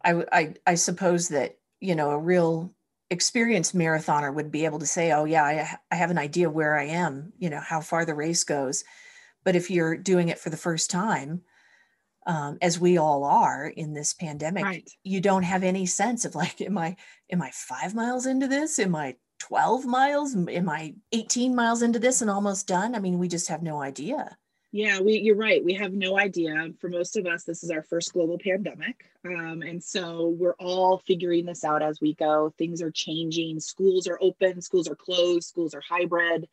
I, 0.04 0.26
I, 0.30 0.54
I 0.67 0.76
suppose 0.76 1.30
that 1.30 1.58
you 1.80 1.95
know 1.95 2.12
a 2.12 2.19
real 2.19 2.75
experienced 3.10 3.76
marathoner 3.76 4.34
would 4.34 4.52
be 4.52 4.65
able 4.65 4.80
to 4.80 4.86
say, 4.86 5.12
"Oh 5.12 5.26
yeah, 5.26 5.44
I, 5.44 5.78
I 5.91 5.96
have 5.96 6.12
an 6.12 6.18
idea 6.18 6.50
where 6.50 6.78
I 6.78 6.86
am. 6.86 7.34
You 7.38 7.50
know 7.50 7.60
how 7.60 7.82
far 7.82 8.06
the 8.06 8.15
race 8.15 8.44
goes." 8.44 8.84
But 9.44 9.56
if 9.56 9.70
you're 9.70 9.96
doing 9.96 10.30
it 10.30 10.39
for 10.39 10.50
the 10.50 10.58
first 10.58 10.89
time, 10.89 11.44
um, 12.26 12.58
as 12.62 12.80
we 12.80 12.98
all 12.98 13.24
are 13.24 13.68
in 13.68 13.94
this 13.94 14.13
pandemic, 14.13 14.63
right. 14.63 14.89
you 15.04 15.22
don't 15.22 15.44
have 15.44 15.63
any 15.63 15.86
sense 15.86 16.26
of 16.26 16.36
like, 16.36 16.60
am 16.62 16.78
I 16.78 16.96
am 17.32 17.41
I 17.41 17.52
five 17.52 17.94
miles 17.94 18.26
into 18.26 18.48
this? 18.48 18.80
Am 18.80 18.96
I 18.96 19.15
12 19.39 19.86
miles? 19.86 20.36
Am 20.36 20.70
I 20.70 20.96
18 21.12 21.56
miles 21.56 21.82
into 21.82 22.00
this 22.00 22.22
and 22.22 22.30
almost 22.30 22.68
done? 22.68 22.96
I 22.96 23.00
mean, 23.00 23.20
we 23.20 23.28
just 23.28 23.50
have 23.50 23.62
no 23.62 23.82
idea. 23.82 24.38
Yeah, 24.76 25.00
we 25.00 25.20
you're 25.20 25.38
right. 25.38 25.64
We 25.64 25.74
have 25.76 25.94
no 25.94 26.20
idea. 26.20 26.68
For 26.82 26.90
most 26.90 27.16
of 27.16 27.26
us, 27.26 27.46
this 27.46 27.64
is 27.64 27.72
our 27.72 27.82
first 27.82 28.12
global 28.12 28.38
pandemic. 28.38 29.06
Um, 29.24 29.62
and 29.62 29.82
so 29.82 30.36
we're 30.38 30.58
all 30.60 30.98
figuring 30.98 31.46
this 31.46 31.64
out 31.64 31.82
as 31.82 32.02
we 32.02 32.14
go. 32.14 32.54
Things 32.58 32.82
are 32.82 32.92
changing. 32.92 33.62
Schools 33.62 34.06
are 34.06 34.20
open, 34.20 34.62
schools 34.62 34.90
are 34.90 34.96
closed, 34.96 35.48
schools 35.48 35.74
are 35.74 35.82
hybrid, 35.88 36.50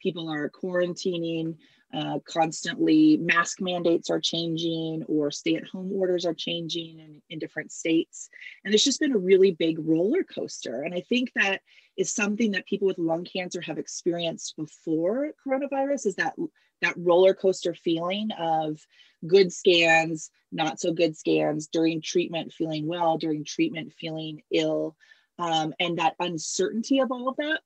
people 0.00 0.30
are 0.30 0.48
quarantining. 0.48 1.56
Uh, 1.94 2.18
constantly 2.26 3.18
mask 3.18 3.60
mandates 3.60 4.08
are 4.10 4.20
changing 4.20 5.04
or 5.06 5.30
stay-at-home 5.30 5.92
orders 5.92 6.26
are 6.26 6.34
changing 6.34 6.98
in, 6.98 7.22
in 7.30 7.38
different 7.38 7.70
states 7.70 8.28
and 8.64 8.74
it's 8.74 8.82
just 8.82 8.98
been 8.98 9.12
a 9.12 9.18
really 9.18 9.52
big 9.52 9.78
roller 9.78 10.24
coaster 10.24 10.82
and 10.82 10.92
i 10.92 11.00
think 11.08 11.30
that 11.36 11.60
is 11.96 12.12
something 12.12 12.50
that 12.50 12.66
people 12.66 12.88
with 12.88 12.98
lung 12.98 13.24
cancer 13.24 13.60
have 13.60 13.78
experienced 13.78 14.56
before 14.56 15.30
coronavirus 15.46 16.06
is 16.06 16.16
that 16.16 16.34
that 16.82 16.94
roller 16.96 17.34
coaster 17.34 17.74
feeling 17.74 18.30
of 18.38 18.78
good 19.26 19.52
scans, 19.52 20.30
not 20.52 20.78
so 20.78 20.92
good 20.92 21.16
scans, 21.16 21.68
during 21.68 22.02
treatment 22.02 22.52
feeling 22.52 22.86
well, 22.86 23.18
during 23.18 23.44
treatment 23.44 23.92
feeling 23.98 24.42
ill, 24.50 24.96
um, 25.38 25.74
and 25.80 25.98
that 25.98 26.14
uncertainty 26.20 27.00
of 27.00 27.10
all 27.10 27.28
of 27.28 27.36
that. 27.36 27.60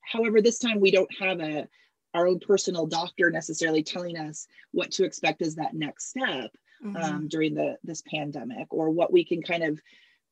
However, 0.00 0.42
this 0.42 0.58
time 0.58 0.80
we 0.80 0.90
don't 0.90 1.14
have 1.20 1.40
a 1.40 1.68
our 2.14 2.26
own 2.26 2.40
personal 2.40 2.86
doctor 2.86 3.30
necessarily 3.30 3.82
telling 3.82 4.18
us 4.18 4.46
what 4.72 4.90
to 4.90 5.04
expect 5.04 5.40
as 5.40 5.54
that 5.54 5.72
next 5.72 6.10
step 6.10 6.50
mm-hmm. 6.84 6.96
um, 6.96 7.28
during 7.28 7.54
the 7.54 7.78
this 7.84 8.02
pandemic, 8.02 8.66
or 8.70 8.90
what 8.90 9.12
we 9.12 9.24
can 9.24 9.42
kind 9.42 9.62
of 9.62 9.80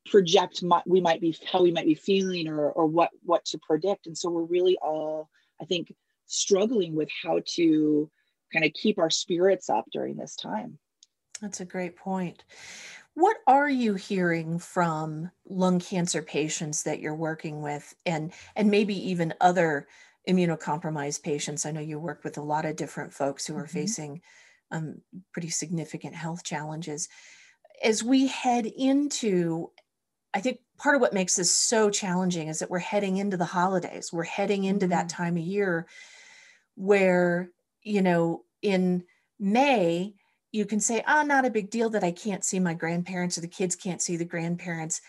project 0.07 0.63
my, 0.63 0.83
we 0.87 1.01
might 1.01 1.21
be 1.21 1.37
how 1.51 1.63
we 1.63 1.73
might 1.73 1.87
be 1.87 1.95
feeling, 1.95 2.49
or 2.49 2.71
or 2.71 2.87
what 2.87 3.11
what 3.23 3.45
to 3.47 3.59
predict. 3.59 4.07
And 4.07 4.19
so 4.19 4.29
we're 4.31 4.43
really 4.43 4.77
all, 4.83 5.31
I 5.61 5.65
think, 5.65 5.95
struggling 6.31 6.95
with 6.95 7.09
how 7.23 7.41
to 7.45 8.11
kind 8.53 8.65
of 8.65 8.73
keep 8.73 8.99
our 8.99 9.11
spirits 9.11 9.69
up 9.69 9.85
during 9.93 10.17
this 10.17 10.37
time. 10.37 10.79
That's 11.41 11.61
a 11.61 11.65
great 11.65 11.97
point. 11.97 12.45
What 13.15 13.39
are 13.47 13.69
you 13.69 13.95
hearing 13.95 14.59
from 14.59 15.31
lung 15.49 15.81
cancer 15.81 16.23
patients 16.23 16.85
that 16.85 17.01
you're 17.01 17.15
working 17.15 17.61
with 17.61 17.95
and 18.07 18.33
and 18.55 18.71
maybe 18.71 18.95
even 19.11 19.35
other 19.41 19.89
immunocompromised 20.29 21.23
patients? 21.23 21.67
I 21.67 21.73
know 21.73 21.81
you 21.81 21.99
work 21.99 22.23
with 22.25 22.39
a 22.39 22.43
lot 22.43 22.65
of 22.65 22.77
different 22.77 23.13
folks 23.13 23.47
who 23.47 23.57
are 23.57 23.65
mm-hmm. 23.65 23.79
facing 23.79 24.23
um, 24.71 25.01
pretty 25.33 25.51
significant 25.51 26.15
health 26.15 26.45
challenges. 26.45 27.09
As 27.83 28.05
we 28.05 28.29
head 28.29 28.67
into 28.67 29.71
I 30.33 30.41
think 30.41 30.61
part 30.79 30.95
of 30.95 31.01
what 31.01 31.13
makes 31.13 31.35
this 31.35 31.53
so 31.55 31.91
challenging 31.91 32.47
is 32.47 32.61
that 32.61 32.71
we're 32.71 32.79
heading 32.79 33.17
into 33.17 33.37
the 33.37 33.45
holidays. 33.45 34.13
We're 34.13 34.23
heading 34.23 34.63
into 34.65 34.87
mm-hmm. 34.87 34.93
that 34.93 35.09
time 35.09 35.37
of 35.37 35.43
year 35.43 35.89
where 36.75 37.51
you 37.83 38.03
know 38.03 38.45
in 38.63 39.05
may 39.39 40.15
you 40.53 40.65
can 40.65 40.81
say 40.81 41.03
oh 41.07 41.23
not 41.23 41.45
a 41.45 41.51
big 41.51 41.71
deal 41.71 41.91
that 41.91 42.05
i 42.05 42.11
can't 42.11 42.45
see 42.45 42.59
my 42.59 42.75
grandparents 42.75 43.37
or 43.37 43.41
the 43.41 43.49
kids 43.49 43.77
can't 43.77 44.03
see 44.03 44.17
the 44.17 44.25
grandparents 44.25 45.01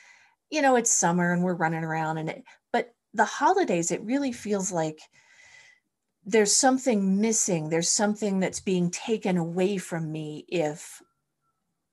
you 0.50 0.62
know 0.62 0.76
it's 0.76 0.93
summer 0.93 1.34
and 1.34 1.43
we're 1.43 1.54
running 1.54 1.84
around 1.84 2.17
and 2.17 2.30
it 2.30 2.43
but 2.71 2.93
the 3.13 3.26
holidays 3.26 3.91
it 3.91 4.02
really 4.04 4.32
feels 4.32 4.71
like 4.71 5.00
there's 6.26 6.56
something 6.56 7.19
missing 7.19 7.69
there's 7.69 7.89
something 7.89 8.39
that's 8.39 8.60
being 8.60 8.89
taken 8.91 9.38
away 9.38 9.78
from 9.78 10.12
me 10.12 10.45
if 10.47 11.02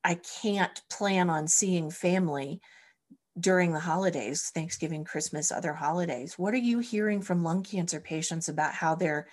i 0.04 0.18
can't 0.42 0.82
plan 0.90 1.30
on 1.30 1.48
seeing 1.48 1.90
family 1.90 2.60
during 3.40 3.72
the 3.72 3.80
holidays, 3.80 4.50
Thanksgiving, 4.54 5.04
Christmas, 5.04 5.52
other 5.52 5.72
holidays. 5.72 6.38
What 6.38 6.54
are 6.54 6.58
you 6.58 6.78
hearing 6.78 7.20
from 7.20 7.44
lung 7.44 7.62
cancer 7.62 8.00
patients 8.00 8.48
about 8.48 8.74
how 8.74 8.94
they're 8.94 9.28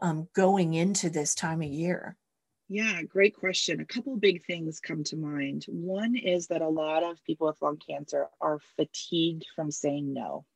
um, 0.00 0.28
going 0.34 0.74
into 0.74 1.10
this 1.10 1.34
time 1.34 1.62
of 1.62 1.68
year? 1.68 2.16
Yeah, 2.68 3.02
great 3.02 3.36
question. 3.36 3.80
A 3.80 3.84
couple 3.84 4.16
big 4.16 4.44
things 4.44 4.80
come 4.80 5.04
to 5.04 5.16
mind. 5.16 5.66
One 5.68 6.16
is 6.16 6.46
that 6.48 6.62
a 6.62 6.68
lot 6.68 7.02
of 7.02 7.22
people 7.24 7.46
with 7.46 7.60
lung 7.60 7.76
cancer 7.76 8.28
are 8.40 8.58
fatigued 8.76 9.46
from 9.54 9.70
saying 9.70 10.12
no, 10.14 10.46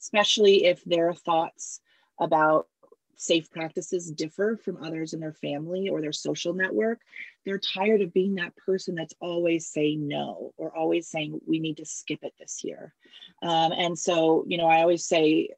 especially 0.00 0.66
if 0.66 0.84
their 0.84 1.14
thoughts 1.14 1.80
about 2.20 2.68
safe 3.16 3.50
practices 3.50 4.10
differ 4.10 4.56
from 4.56 4.82
others 4.82 5.12
in 5.12 5.20
their 5.20 5.32
family 5.32 5.88
or 5.88 6.00
their 6.00 6.12
social 6.12 6.54
network. 6.54 7.00
They're 7.44 7.58
tired 7.58 8.00
of 8.00 8.14
being 8.14 8.36
that 8.36 8.56
person 8.56 8.94
that's 8.94 9.14
always 9.20 9.66
saying 9.66 10.08
no 10.08 10.52
or 10.56 10.74
always 10.76 11.08
saying, 11.08 11.38
we 11.46 11.58
need 11.58 11.78
to 11.78 11.84
skip 11.84 12.20
it 12.22 12.34
this 12.38 12.64
year. 12.64 12.94
Um, 13.42 13.72
and 13.72 13.98
so, 13.98 14.44
you 14.46 14.56
know, 14.56 14.66
I 14.66 14.80
always 14.80 15.04
say, 15.04 15.50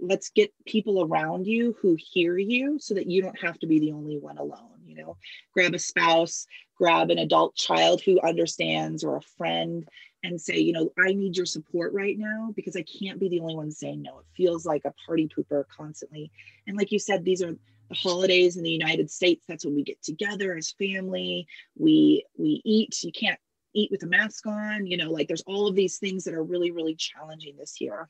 let's 0.00 0.30
get 0.30 0.52
people 0.66 1.02
around 1.02 1.46
you 1.46 1.76
who 1.80 1.96
hear 1.98 2.38
you 2.38 2.78
so 2.78 2.94
that 2.94 3.10
you 3.10 3.22
don't 3.22 3.40
have 3.40 3.58
to 3.58 3.66
be 3.66 3.78
the 3.78 3.92
only 3.92 4.18
one 4.18 4.38
alone 4.38 4.70
you 4.86 4.94
know? 4.94 5.16
Grab 5.52 5.74
a 5.74 5.78
spouse 5.78 6.46
grab 6.78 7.10
an 7.10 7.18
adult 7.18 7.56
child 7.56 8.00
who 8.00 8.20
understands 8.20 9.02
or 9.02 9.16
a 9.16 9.22
friend 9.36 9.86
and 10.22 10.40
say 10.40 10.58
you 10.58 10.72
know 10.72 10.90
i 10.98 11.12
need 11.12 11.36
your 11.36 11.46
support 11.46 11.92
right 11.92 12.18
now 12.18 12.52
because 12.54 12.76
i 12.76 12.82
can't 12.82 13.20
be 13.20 13.28
the 13.28 13.40
only 13.40 13.56
one 13.56 13.70
saying 13.70 14.00
no. 14.02 14.20
It 14.20 14.26
feels 14.36 14.64
like 14.64 14.84
a 14.84 14.94
party 15.06 15.28
pooper 15.28 15.64
constantly. 15.76 16.30
And 16.66 16.76
like 16.76 16.92
you 16.92 16.98
said 16.98 17.24
these 17.24 17.42
are 17.42 17.52
the 17.52 17.94
holidays 17.94 18.56
in 18.56 18.62
the 18.62 18.70
united 18.70 19.10
states. 19.10 19.44
That's 19.48 19.64
when 19.64 19.74
we 19.74 19.82
get 19.82 20.02
together 20.02 20.56
as 20.56 20.72
family. 20.72 21.46
We 21.76 22.24
we 22.36 22.62
eat. 22.64 23.02
You 23.02 23.12
can't 23.12 23.40
eat 23.74 23.90
with 23.90 24.02
a 24.02 24.06
mask 24.06 24.46
on 24.46 24.86
you 24.86 24.96
know? 24.96 25.10
Like 25.10 25.28
there's 25.28 25.44
all 25.46 25.66
of 25.66 25.74
these 25.74 25.98
things 25.98 26.24
that 26.24 26.34
are 26.34 26.44
really 26.44 26.70
really 26.70 26.94
challenging 26.94 27.56
this 27.56 27.80
year 27.80 28.08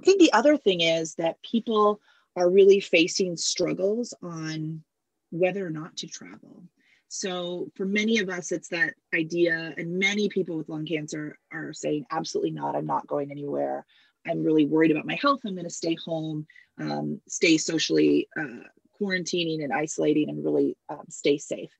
I 0.00 0.04
think 0.04 0.20
the 0.20 0.32
other 0.32 0.56
thing 0.56 0.80
is 0.80 1.14
that 1.16 1.42
people 1.42 2.00
are 2.36 2.50
really 2.50 2.80
facing 2.80 3.36
struggles 3.36 4.14
on 4.22 4.82
whether 5.30 5.66
or 5.66 5.70
not 5.70 5.96
to 5.98 6.06
travel. 6.06 6.64
So 7.08 7.70
for 7.76 7.84
many 7.84 8.18
of 8.18 8.28
us, 8.28 8.50
it's 8.50 8.68
that 8.70 8.94
idea, 9.14 9.72
and 9.76 9.98
many 9.98 10.28
people 10.28 10.56
with 10.56 10.68
lung 10.68 10.84
cancer 10.84 11.38
are 11.52 11.72
saying, 11.72 12.06
absolutely 12.10 12.50
not, 12.50 12.74
I'm 12.74 12.86
not 12.86 13.06
going 13.06 13.30
anywhere. 13.30 13.86
I'm 14.26 14.42
really 14.42 14.66
worried 14.66 14.90
about 14.90 15.06
my 15.06 15.14
health. 15.14 15.40
I'm 15.44 15.54
going 15.54 15.64
to 15.64 15.70
stay 15.70 15.96
home, 16.04 16.46
um, 16.80 17.20
stay 17.28 17.56
socially 17.56 18.26
uh, 18.36 18.64
quarantining 19.00 19.62
and 19.62 19.72
isolating, 19.72 20.28
and 20.28 20.44
really 20.44 20.76
um, 20.88 21.04
stay 21.08 21.38
safe. 21.38 21.70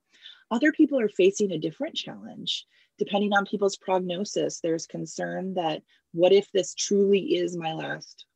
Other 0.51 0.71
people 0.71 1.01
are 1.01 1.09
facing 1.09 1.51
a 1.51 1.59
different 1.59 1.97
challenge. 1.97 2.67
Depending 2.99 3.33
on 3.33 3.47
people's 3.47 3.77
prognosis, 3.77 4.61
there's 4.61 4.87
concern 4.87 5.55
that 5.55 5.83
what 6.13 6.33
if 6.33 6.51
this 6.53 6.75
truly 6.75 7.37
is 7.37 7.57
my 7.57 7.73
last 7.73 8.27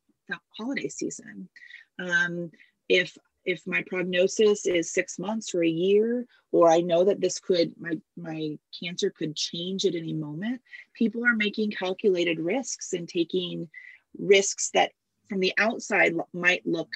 holiday 0.57 0.89
season? 0.89 1.49
Um, 1.97 2.51
if 2.87 3.17
if 3.45 3.65
my 3.65 3.83
prognosis 3.87 4.65
is 4.65 4.91
six 4.91 5.17
months 5.17 5.55
or 5.55 5.63
a 5.63 5.67
year, 5.67 6.25
or 6.51 6.69
I 6.69 6.81
know 6.81 7.05
that 7.05 7.21
this 7.21 7.39
could 7.39 7.73
my 7.79 7.93
my 8.17 8.57
cancer 8.83 9.09
could 9.09 9.35
change 9.35 9.85
at 9.85 9.95
any 9.95 10.13
moment, 10.13 10.61
people 10.93 11.25
are 11.25 11.35
making 11.35 11.71
calculated 11.71 12.39
risks 12.39 12.93
and 12.93 13.07
taking 13.07 13.69
risks 14.17 14.71
that 14.73 14.91
from 15.29 15.39
the 15.39 15.53
outside 15.57 16.15
might 16.33 16.65
look 16.65 16.89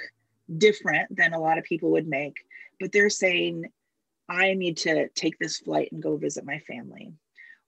different 0.57 1.15
than 1.15 1.33
a 1.33 1.39
lot 1.39 1.57
of 1.57 1.63
people 1.63 1.91
would 1.91 2.07
make, 2.07 2.37
but 2.79 2.91
they're 2.91 3.09
saying 3.09 3.65
I 4.27 4.53
need 4.53 4.77
to 4.77 5.09
take 5.09 5.37
this 5.39 5.59
flight 5.59 5.91
and 5.91 6.01
go 6.01 6.17
visit 6.17 6.45
my 6.45 6.59
family. 6.59 7.13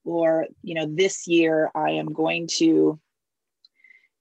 Or, 0.05 0.47
you 0.61 0.75
know, 0.75 0.85
this 0.87 1.27
year 1.27 1.71
I 1.75 1.91
am 1.91 2.13
going 2.13 2.47
to 2.57 2.99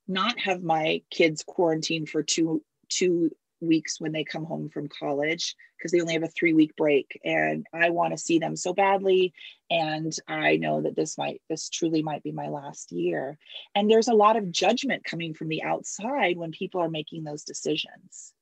not 0.08 0.38
have 0.40 0.62
my 0.62 1.02
kids 1.10 1.44
quarantined 1.46 2.08
for 2.08 2.22
two 2.22 2.62
two 2.88 3.30
weeks 3.60 3.98
when 3.98 4.12
they 4.12 4.24
come 4.24 4.44
home 4.44 4.68
from 4.68 4.88
college 4.88 5.54
because 5.78 5.90
they 5.90 6.00
only 6.00 6.12
have 6.12 6.22
a 6.22 6.28
three 6.28 6.52
week 6.52 6.76
break. 6.76 7.18
And 7.24 7.66
i 7.72 7.90
want 7.90 8.12
to 8.12 8.18
see 8.18 8.38
them 8.38 8.56
so 8.56 8.72
badly 8.74 9.32
and 9.70 10.14
i 10.28 10.56
know 10.56 10.82
that 10.82 10.96
this 10.96 11.16
might 11.16 11.40
this 11.48 11.68
truly 11.68 12.02
might 12.02 12.22
be 12.22 12.32
my 12.32 12.48
last 12.48 12.92
year. 12.92 13.38
And 13.74 13.90
there's 13.90 14.08
a 14.08 14.14
lot 14.14 14.36
of 14.36 14.50
judgment 14.50 15.04
coming 15.04 15.34
from 15.34 15.48
the 15.48 15.62
outside 15.62 16.36
when 16.36 16.50
people 16.50 16.80
are 16.80 16.90
making 16.90 17.24
those 17.24 17.44
decisions. 17.44 18.32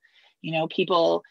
You 0.41 0.53
know 0.53 0.67
people 0.69 1.23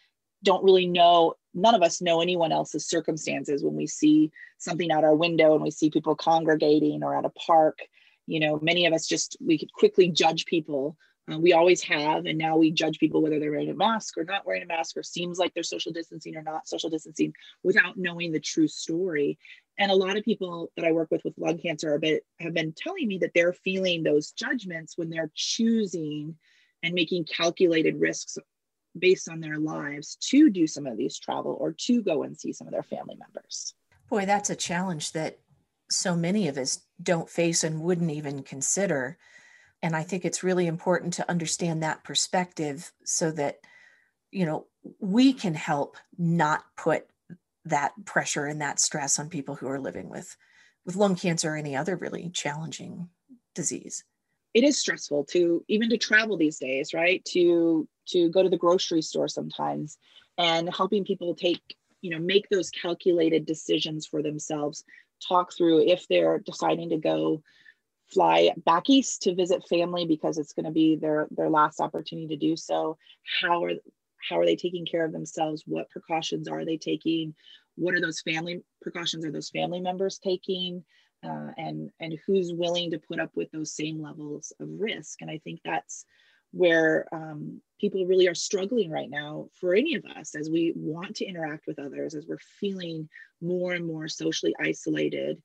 don't 0.43 0.63
really 0.63 0.87
know 0.87 1.35
none 1.53 1.75
of 1.75 1.81
us 1.81 2.01
know 2.01 2.21
anyone 2.21 2.51
else's 2.51 2.87
circumstances 2.87 3.63
when 3.63 3.75
we 3.75 3.87
see 3.87 4.31
something 4.57 4.91
out 4.91 5.03
our 5.03 5.15
window 5.15 5.53
and 5.53 5.63
we 5.63 5.71
see 5.71 5.89
people 5.89 6.15
congregating 6.15 7.03
or 7.03 7.15
at 7.15 7.25
a 7.25 7.29
park. 7.29 7.79
You 8.27 8.39
know 8.39 8.59
many 8.61 8.85
of 8.85 8.93
us 8.93 9.07
just 9.07 9.37
we 9.45 9.57
could 9.57 9.73
quickly 9.73 10.09
judge 10.09 10.45
people. 10.45 10.97
Uh, 11.31 11.37
we 11.37 11.53
always 11.53 11.83
have 11.83 12.25
and 12.25 12.37
now 12.37 12.57
we 12.57 12.71
judge 12.71 12.99
people 12.99 13.21
whether 13.21 13.39
they're 13.39 13.51
wearing 13.51 13.69
a 13.69 13.75
mask 13.75 14.17
or 14.17 14.23
not 14.23 14.45
wearing 14.45 14.63
a 14.63 14.65
mask 14.65 14.97
or 14.97 15.03
seems 15.03 15.37
like 15.37 15.53
they're 15.53 15.63
social 15.63 15.91
distancing 15.91 16.35
or 16.35 16.41
not 16.41 16.67
social 16.67 16.89
distancing 16.89 17.33
without 17.63 17.97
knowing 17.97 18.31
the 18.31 18.39
true 18.39 18.67
story. 18.67 19.37
And 19.77 19.91
a 19.91 19.95
lot 19.95 20.17
of 20.17 20.23
people 20.23 20.71
that 20.75 20.85
i 20.85 20.91
work 20.91 21.09
with 21.11 21.23
with 21.23 21.37
lung 21.37 21.57
cancer 21.57 21.97
bit, 21.99 22.23
have 22.39 22.53
been 22.53 22.73
telling 22.75 23.07
me 23.07 23.19
that 23.19 23.31
they're 23.35 23.53
feeling 23.53 24.03
those 24.03 24.31
judgments 24.31 24.97
when 24.97 25.09
they're 25.09 25.31
choosing 25.35 26.35
and 26.83 26.93
making 26.93 27.25
calculated 27.25 27.99
risks 27.99 28.37
based 28.97 29.29
on 29.29 29.39
their 29.39 29.57
lives 29.57 30.15
to 30.15 30.49
do 30.49 30.67
some 30.67 30.85
of 30.85 30.97
these 30.97 31.17
travel 31.17 31.57
or 31.59 31.73
to 31.73 32.01
go 32.01 32.23
and 32.23 32.37
see 32.37 32.53
some 32.53 32.67
of 32.67 32.73
their 32.73 32.83
family 32.83 33.15
members. 33.17 33.73
Boy, 34.09 34.25
that's 34.25 34.49
a 34.49 34.55
challenge 34.55 35.13
that 35.13 35.39
so 35.89 36.15
many 36.15 36.47
of 36.47 36.57
us 36.57 36.81
don't 37.01 37.29
face 37.29 37.63
and 37.63 37.81
wouldn't 37.81 38.11
even 38.11 38.43
consider. 38.43 39.17
And 39.81 39.95
I 39.95 40.03
think 40.03 40.25
it's 40.25 40.43
really 40.43 40.67
important 40.67 41.13
to 41.13 41.29
understand 41.29 41.83
that 41.83 42.03
perspective 42.03 42.91
so 43.03 43.31
that, 43.31 43.59
you 44.31 44.45
know, 44.45 44.67
we 44.99 45.33
can 45.33 45.53
help 45.53 45.97
not 46.17 46.63
put 46.77 47.05
that 47.65 47.93
pressure 48.05 48.45
and 48.45 48.61
that 48.61 48.79
stress 48.79 49.19
on 49.19 49.29
people 49.29 49.55
who 49.55 49.67
are 49.67 49.79
living 49.79 50.09
with 50.09 50.35
with 50.85 50.95
lung 50.95 51.15
cancer 51.15 51.53
or 51.53 51.55
any 51.55 51.75
other 51.75 51.95
really 51.95 52.29
challenging 52.29 53.07
disease 53.53 54.03
it 54.53 54.63
is 54.63 54.79
stressful 54.79 55.25
to 55.25 55.63
even 55.67 55.89
to 55.89 55.97
travel 55.97 56.37
these 56.37 56.59
days 56.59 56.93
right? 56.93 57.23
To 57.25 57.87
to 58.09 58.29
go 58.29 58.43
to 58.43 58.49
the 58.49 58.57
grocery 58.57 59.01
store 59.01 59.27
sometimes 59.27 59.97
and 60.37 60.73
helping 60.73 61.05
people 61.05 61.35
take 61.35 61.61
you 62.01 62.11
know 62.11 62.19
make 62.19 62.49
those 62.49 62.69
calculated 62.69 63.45
decisions 63.45 64.05
for 64.07 64.21
themselves 64.21 64.83
talk 65.27 65.53
through 65.53 65.87
if 65.87 66.07
they're 66.07 66.39
deciding 66.39 66.89
to 66.89 66.97
go 66.97 67.41
fly 68.11 68.51
back 68.65 68.89
east 68.89 69.21
to 69.23 69.35
visit 69.35 69.67
family 69.67 70.05
because 70.05 70.37
it's 70.37 70.53
going 70.53 70.65
to 70.65 70.71
be 70.71 70.95
their 70.95 71.27
their 71.31 71.49
last 71.49 71.79
opportunity 71.79 72.27
to 72.27 72.35
do 72.35 72.55
so. 72.55 72.97
How 73.41 73.63
are 73.63 73.73
how 74.29 74.39
are 74.39 74.45
they 74.45 74.55
taking 74.55 74.85
care 74.85 75.05
of 75.05 75.11
themselves? 75.11 75.63
What 75.65 75.89
precautions 75.89 76.47
are 76.47 76.65
they 76.65 76.77
taking? 76.77 77.33
What 77.75 77.93
are 77.93 78.01
those 78.01 78.21
family 78.21 78.63
precautions 78.81 79.25
are 79.25 79.31
those 79.31 79.49
family 79.49 79.79
members 79.79 80.19
taking 80.19 80.83
uh, 81.23 81.51
and 81.57 81.89
and 81.99 82.17
who's 82.25 82.53
willing 82.53 82.91
to 82.91 82.99
put 82.99 83.19
up 83.19 83.31
with 83.35 83.51
those 83.51 83.75
same 83.75 84.01
levels 84.01 84.53
of 84.59 84.67
risk. 84.79 85.21
And 85.21 85.29
i 85.29 85.37
think 85.39 85.59
that's 85.63 86.05
where 86.53 87.07
um, 87.13 87.61
people 87.79 88.05
really 88.05 88.27
are 88.27 88.35
struggling 88.35 88.91
right 88.91 89.09
now 89.09 89.47
for 89.53 89.73
any 89.73 89.95
of 89.95 90.03
us 90.17 90.35
as 90.35 90.49
we 90.49 90.73
want 90.75 91.15
to 91.15 91.25
interact 91.25 91.65
with 91.65 91.79
others 91.79 92.13
as 92.13 92.25
we're 92.27 92.37
feeling 92.59 93.07
more 93.41 93.73
and 93.73 93.85
more 93.85 94.07
socially 94.07 94.53
isolated. 94.59 95.41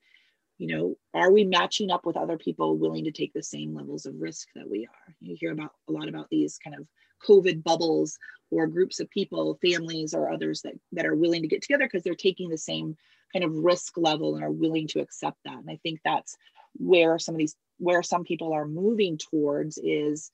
You 0.59 0.69
know 0.69 0.97
are 1.13 1.31
we 1.31 1.45
matching 1.45 1.91
up 1.91 2.07
with 2.07 2.17
other 2.17 2.39
people 2.39 2.79
willing 2.79 3.05
to 3.05 3.13
take 3.13 3.33
the 3.35 3.43
same 3.43 3.75
levels 3.75 4.07
of 4.07 4.21
risk 4.21 4.49
that 4.55 4.69
we 4.69 4.87
are? 4.87 5.15
You 5.21 5.37
hear 5.39 5.53
about 5.53 5.73
a 5.89 5.93
lot 5.93 6.09
about 6.09 6.29
these 6.31 6.59
kind 6.63 6.77
of 6.77 6.87
covid 7.27 7.63
bubbles 7.63 8.19
or 8.51 8.67
groups 8.67 9.01
of 9.01 9.11
people 9.11 9.59
families 9.63 10.15
or 10.15 10.31
others 10.31 10.63
that 10.63 10.75
that 10.93 11.07
are 11.07 11.15
willing 11.15 11.43
to 11.43 11.49
get 11.49 11.63
together 11.63 11.85
because 11.85 12.03
they're 12.03 12.15
taking 12.15 12.49
the 12.49 12.59
same 12.59 12.97
kind 13.33 13.45
of 13.45 13.55
risk 13.55 13.97
level 13.97 14.35
and 14.35 14.45
are 14.45 14.51
willing 14.51 14.87
to 14.89 15.01
accept 15.01 15.39
that. 15.45 15.59
And 15.59 15.71
I 15.71 15.79
think 15.83 16.01
that's 16.05 16.37
where 16.77 17.19
some 17.19 17.35
of 17.35 17.39
these, 17.39 17.57
where 17.79 18.03
some 18.03 18.25
people 18.25 18.53
are 18.53 18.67
moving 18.67 19.19
towards 19.19 19.79
is 19.79 20.31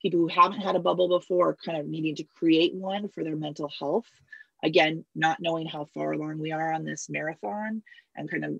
people 0.00 0.20
who 0.20 0.28
haven't 0.28 0.60
had 0.60 0.76
a 0.76 0.80
bubble 0.80 1.08
before 1.08 1.56
kind 1.64 1.78
of 1.78 1.86
needing 1.86 2.16
to 2.16 2.24
create 2.36 2.74
one 2.74 3.08
for 3.08 3.24
their 3.24 3.36
mental 3.36 3.70
health. 3.78 4.08
Again, 4.62 5.04
not 5.14 5.40
knowing 5.40 5.66
how 5.66 5.86
far 5.94 6.12
along 6.12 6.38
we 6.38 6.52
are 6.52 6.72
on 6.72 6.84
this 6.84 7.08
marathon 7.10 7.82
and 8.16 8.30
kind 8.30 8.44
of, 8.44 8.52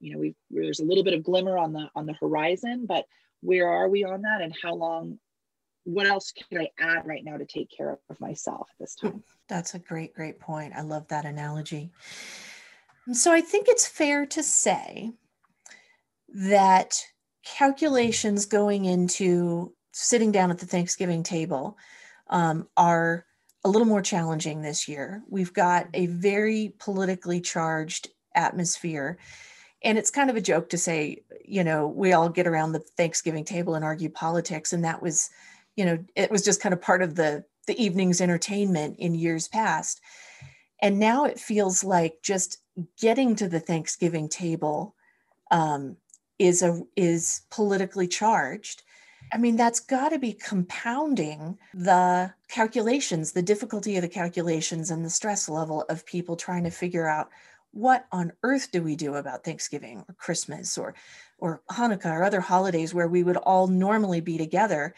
you 0.00 0.12
know, 0.12 0.18
we 0.18 0.34
there's 0.50 0.80
a 0.80 0.84
little 0.84 1.04
bit 1.04 1.14
of 1.14 1.22
glimmer 1.22 1.56
on 1.56 1.72
the 1.72 1.88
on 1.94 2.06
the 2.06 2.14
horizon, 2.14 2.86
but 2.86 3.06
where 3.40 3.68
are 3.68 3.88
we 3.88 4.04
on 4.04 4.22
that 4.22 4.42
and 4.42 4.54
how 4.62 4.74
long 4.74 5.18
what 5.84 6.06
else 6.06 6.32
can 6.32 6.60
I 6.60 6.70
add 6.78 7.06
right 7.06 7.24
now 7.24 7.36
to 7.36 7.44
take 7.44 7.70
care 7.70 7.98
of 8.08 8.20
myself 8.20 8.68
at 8.70 8.78
this 8.78 8.94
time? 8.94 9.22
That's 9.48 9.74
a 9.74 9.78
great, 9.78 10.14
great 10.14 10.38
point. 10.38 10.74
I 10.76 10.82
love 10.82 11.08
that 11.08 11.24
analogy. 11.24 11.90
So 13.10 13.32
I 13.32 13.40
think 13.40 13.66
it's 13.68 13.86
fair 13.86 14.26
to 14.26 14.42
say 14.42 15.12
that 16.28 17.04
calculations 17.44 18.46
going 18.46 18.84
into 18.84 19.74
sitting 19.92 20.30
down 20.30 20.50
at 20.50 20.58
the 20.58 20.66
Thanksgiving 20.66 21.22
table 21.22 21.76
um, 22.30 22.68
are 22.76 23.26
a 23.64 23.68
little 23.68 23.86
more 23.86 24.02
challenging 24.02 24.62
this 24.62 24.88
year. 24.88 25.22
We've 25.28 25.52
got 25.52 25.88
a 25.94 26.06
very 26.06 26.74
politically 26.78 27.40
charged 27.40 28.08
atmosphere. 28.34 29.18
And 29.84 29.98
it's 29.98 30.10
kind 30.10 30.30
of 30.30 30.36
a 30.36 30.40
joke 30.40 30.68
to 30.70 30.78
say, 30.78 31.24
you 31.44 31.64
know, 31.64 31.88
we 31.88 32.12
all 32.12 32.28
get 32.28 32.46
around 32.46 32.72
the 32.72 32.80
Thanksgiving 32.80 33.44
table 33.44 33.74
and 33.74 33.84
argue 33.84 34.08
politics. 34.08 34.72
And 34.72 34.84
that 34.84 35.02
was, 35.02 35.28
you 35.76 35.84
know, 35.84 35.98
it 36.14 36.30
was 36.30 36.44
just 36.44 36.60
kind 36.60 36.72
of 36.72 36.80
part 36.80 37.02
of 37.02 37.16
the 37.16 37.44
the 37.68 37.80
evening's 37.80 38.20
entertainment 38.20 38.96
in 38.98 39.14
years 39.14 39.46
past. 39.46 40.00
And 40.80 40.98
now 40.98 41.24
it 41.24 41.38
feels 41.38 41.84
like 41.84 42.14
just 42.22 42.58
getting 43.00 43.36
to 43.36 43.48
the 43.48 43.60
Thanksgiving 43.60 44.28
table 44.28 44.94
um, 45.50 45.96
is 46.38 46.62
a 46.62 46.82
is 46.96 47.42
politically 47.50 48.08
charged. 48.08 48.82
I 49.32 49.38
mean, 49.38 49.56
that's 49.56 49.80
got 49.80 50.10
to 50.10 50.18
be 50.18 50.32
compounding 50.32 51.58
the 51.72 52.34
calculations, 52.48 53.32
the 53.32 53.42
difficulty 53.42 53.96
of 53.96 54.02
the 54.02 54.08
calculations, 54.08 54.90
and 54.90 55.04
the 55.04 55.10
stress 55.10 55.48
level 55.48 55.82
of 55.88 56.04
people 56.04 56.36
trying 56.36 56.64
to 56.64 56.70
figure 56.70 57.06
out 57.06 57.30
what 57.70 58.06
on 58.12 58.32
earth 58.42 58.70
do 58.70 58.82
we 58.82 58.96
do 58.96 59.14
about 59.14 59.44
Thanksgiving 59.44 60.04
or 60.08 60.14
Christmas 60.14 60.76
or 60.76 60.94
or 61.38 61.62
Hanukkah 61.70 62.06
or 62.06 62.22
other 62.22 62.40
holidays 62.40 62.94
where 62.94 63.08
we 63.08 63.22
would 63.22 63.38
all 63.38 63.66
normally 63.66 64.20
be 64.20 64.38
together. 64.38 64.94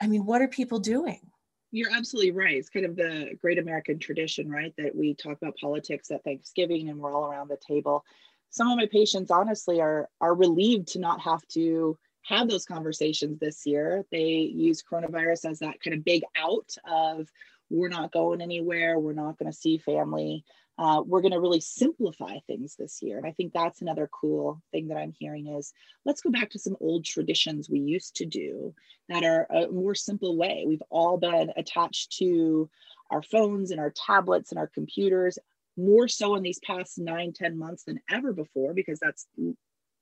I 0.00 0.08
mean, 0.08 0.26
what 0.26 0.42
are 0.42 0.48
people 0.48 0.78
doing? 0.78 1.20
You're 1.70 1.92
absolutely 1.92 2.32
right. 2.32 2.56
It's 2.56 2.68
kind 2.68 2.86
of 2.86 2.96
the 2.96 3.36
great 3.40 3.58
American 3.58 3.98
tradition, 3.98 4.50
right? 4.50 4.72
That 4.78 4.94
we 4.94 5.14
talk 5.14 5.36
about 5.40 5.56
politics 5.56 6.10
at 6.10 6.24
Thanksgiving 6.24 6.88
and 6.88 6.98
we're 6.98 7.14
all 7.14 7.30
around 7.30 7.48
the 7.48 7.58
table. 7.58 8.04
Some 8.50 8.68
of 8.68 8.76
my 8.78 8.86
patients, 8.86 9.30
honestly, 9.30 9.80
are 9.80 10.08
are 10.20 10.34
relieved 10.34 10.88
to 10.88 10.98
not 10.98 11.20
have 11.20 11.46
to 11.48 11.98
have 12.22 12.48
those 12.48 12.64
conversations 12.64 13.38
this 13.38 13.66
year. 13.66 14.04
They 14.10 14.50
use 14.54 14.82
coronavirus 14.82 15.50
as 15.50 15.58
that 15.60 15.80
kind 15.80 15.96
of 15.96 16.04
big 16.04 16.22
out 16.36 16.74
of 16.88 17.28
we're 17.68 17.88
not 17.88 18.12
going 18.12 18.40
anywhere, 18.40 18.98
we're 18.98 19.12
not 19.12 19.38
going 19.38 19.50
to 19.50 19.56
see 19.56 19.78
family 19.78 20.44
uh, 20.78 21.02
we're 21.06 21.22
going 21.22 21.32
to 21.32 21.40
really 21.40 21.60
simplify 21.60 22.38
things 22.46 22.76
this 22.76 23.00
year. 23.02 23.16
And 23.16 23.26
I 23.26 23.32
think 23.32 23.52
that's 23.52 23.80
another 23.80 24.10
cool 24.12 24.62
thing 24.72 24.88
that 24.88 24.98
I'm 24.98 25.14
hearing 25.18 25.46
is 25.46 25.72
let's 26.04 26.20
go 26.20 26.30
back 26.30 26.50
to 26.50 26.58
some 26.58 26.76
old 26.80 27.04
traditions 27.04 27.70
we 27.70 27.80
used 27.80 28.16
to 28.16 28.26
do 28.26 28.74
that 29.08 29.24
are 29.24 29.46
a 29.50 29.68
more 29.68 29.94
simple 29.94 30.36
way. 30.36 30.64
We've 30.66 30.82
all 30.90 31.16
been 31.16 31.52
attached 31.56 32.18
to 32.18 32.68
our 33.10 33.22
phones 33.22 33.70
and 33.70 33.80
our 33.80 33.90
tablets 33.90 34.50
and 34.50 34.58
our 34.58 34.66
computers 34.66 35.38
more 35.78 36.08
so 36.08 36.36
in 36.36 36.42
these 36.42 36.60
past 36.60 36.98
nine, 36.98 37.32
ten 37.32 37.56
months 37.56 37.84
than 37.84 38.00
ever 38.10 38.32
before, 38.32 38.74
because 38.74 38.98
that's 38.98 39.26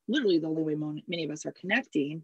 literally 0.08 0.38
the 0.38 0.48
only 0.48 0.62
way 0.62 1.02
many 1.06 1.24
of 1.24 1.30
us 1.30 1.46
are 1.46 1.52
connecting. 1.52 2.22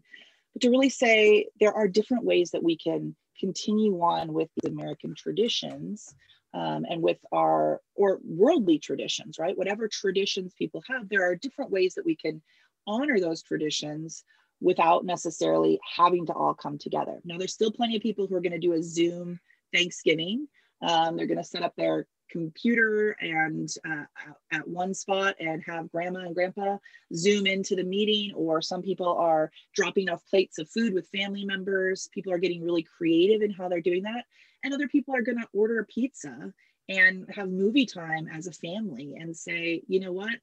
But 0.53 0.63
to 0.63 0.69
really 0.69 0.89
say 0.89 1.47
there 1.59 1.73
are 1.73 1.87
different 1.87 2.25
ways 2.25 2.51
that 2.51 2.63
we 2.63 2.77
can 2.77 3.15
continue 3.39 4.01
on 4.01 4.33
with 4.33 4.49
these 4.55 4.71
American 4.71 5.15
traditions 5.15 6.13
um, 6.53 6.85
and 6.89 7.01
with 7.01 7.17
our 7.31 7.81
or 7.95 8.19
worldly 8.23 8.79
traditions, 8.79 9.37
right? 9.39 9.57
Whatever 9.57 9.87
traditions 9.87 10.53
people 10.57 10.83
have, 10.89 11.09
there 11.09 11.23
are 11.23 11.35
different 11.35 11.71
ways 11.71 11.95
that 11.95 12.05
we 12.05 12.15
can 12.15 12.41
honor 12.87 13.19
those 13.19 13.41
traditions 13.41 14.23
without 14.59 15.05
necessarily 15.05 15.79
having 15.97 16.25
to 16.27 16.33
all 16.33 16.53
come 16.53 16.77
together. 16.77 17.19
Now, 17.23 17.37
there's 17.37 17.53
still 17.53 17.71
plenty 17.71 17.95
of 17.95 18.01
people 18.01 18.27
who 18.27 18.35
are 18.35 18.41
going 18.41 18.51
to 18.51 18.59
do 18.59 18.73
a 18.73 18.83
Zoom 18.83 19.39
Thanksgiving. 19.73 20.47
Um, 20.81 21.15
they're 21.15 21.27
going 21.27 21.37
to 21.37 21.43
set 21.43 21.63
up 21.63 21.75
their 21.75 22.05
computer 22.31 23.15
and 23.19 23.69
uh, 23.87 24.05
at 24.51 24.67
one 24.67 24.93
spot 24.93 25.35
and 25.39 25.61
have 25.65 25.91
grandma 25.91 26.21
and 26.21 26.33
grandpa 26.33 26.77
zoom 27.13 27.45
into 27.45 27.75
the 27.75 27.83
meeting 27.83 28.31
or 28.35 28.61
some 28.61 28.81
people 28.81 29.17
are 29.17 29.51
dropping 29.75 30.09
off 30.09 30.25
plates 30.29 30.57
of 30.57 30.69
food 30.69 30.93
with 30.93 31.09
family 31.09 31.43
members 31.43 32.09
people 32.13 32.31
are 32.31 32.37
getting 32.37 32.63
really 32.63 32.83
creative 32.83 33.41
in 33.41 33.51
how 33.51 33.67
they're 33.67 33.81
doing 33.81 34.03
that 34.03 34.23
and 34.63 34.73
other 34.73 34.87
people 34.87 35.15
are 35.15 35.21
going 35.21 35.39
to 35.39 35.47
order 35.53 35.79
a 35.79 35.85
pizza 35.85 36.53
and 36.89 37.25
have 37.33 37.49
movie 37.49 37.85
time 37.85 38.27
as 38.27 38.47
a 38.47 38.51
family 38.51 39.15
and 39.19 39.35
say, 39.35 39.81
you 39.87 39.99
know 39.99 40.11
what? 40.11 40.33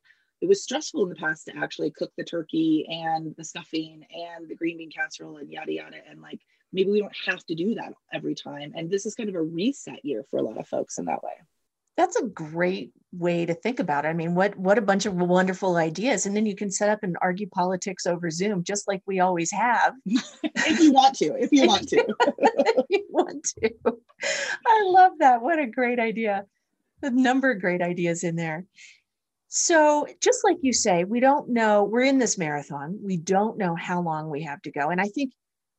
It 0.41 0.49
was 0.49 0.63
stressful 0.63 1.03
in 1.03 1.09
the 1.09 1.17
past 1.17 1.47
to 1.47 1.57
actually 1.57 1.91
cook 1.91 2.13
the 2.17 2.25
turkey 2.25 2.87
and 2.89 3.35
the 3.37 3.45
stuffing 3.45 4.07
and 4.11 4.49
the 4.49 4.55
green 4.55 4.79
bean 4.79 4.91
casserole 4.91 5.39
and 5.39 5.51
yada 5.51 5.73
yada. 5.73 5.97
And 6.09 6.23
like 6.23 6.41
maybe 6.73 6.91
we 6.91 7.01
don't 7.01 7.17
have 7.27 7.45
to 7.47 7.55
do 7.55 7.75
that 7.75 7.93
every 8.13 8.37
time. 8.37 8.73
And 8.77 8.89
this 8.89 9.05
is 9.05 9.15
kind 9.15 9.29
of 9.29 9.35
a 9.35 9.43
reset 9.43 10.05
year 10.05 10.25
for 10.31 10.39
a 10.39 10.43
lot 10.43 10.59
of 10.59 10.69
folks 10.69 10.99
in 10.99 11.07
that 11.07 11.23
way 11.23 11.33
that's 11.99 12.17
a 12.17 12.27
great 12.27 12.93
way 13.13 13.45
to 13.45 13.55
think 13.55 13.81
about 13.81 14.05
it. 14.05 14.09
I 14.09 14.13
mean, 14.13 14.37
what 14.37 14.57
what 14.57 14.79
a 14.79 14.83
bunch 14.83 15.05
of 15.05 15.15
wonderful 15.15 15.77
ideas. 15.77 16.27
And 16.27 16.37
then 16.37 16.47
you 16.47 16.55
can 16.55 16.71
set 16.71 16.89
up 16.89 17.01
and 17.03 17.17
argue 17.21 17.49
politics 17.49 18.07
over 18.07 18.31
Zoom 18.31 18.63
just 18.63 18.87
like 18.87 19.03
we 19.05 19.19
always 19.19 19.51
have. 19.51 19.95
if 20.07 20.79
you 20.79 20.93
want 20.93 21.17
to, 21.17 21.35
if 21.37 21.51
you 21.51 21.67
want 21.67 21.89
to. 21.89 21.97
if 22.21 22.87
you 22.89 23.05
want 23.11 23.45
to. 23.59 23.71
I 24.67 24.85
love 24.85 25.13
that. 25.19 25.43
What 25.43 25.59
a 25.59 25.67
great 25.67 25.99
idea. 25.99 26.47
A 27.03 27.11
number 27.11 27.51
of 27.51 27.61
great 27.61 27.83
ideas 27.83 28.23
in 28.23 28.37
there. 28.37 28.65
So, 29.49 30.07
just 30.21 30.45
like 30.45 30.59
you 30.61 30.73
say, 30.73 31.05
we 31.05 31.21
don't 31.21 31.49
know, 31.49 31.85
we're 31.85 32.03
in 32.03 32.19
this 32.19 32.39
marathon. 32.39 32.99
We 33.03 33.17
don't 33.17 33.59
know 33.59 33.75
how 33.75 34.03
long 34.03 34.31
we 34.31 34.43
have 34.43 34.61
to 34.63 34.71
go. 34.71 34.91
And 34.91 35.01
I 35.01 35.09
think 35.09 35.33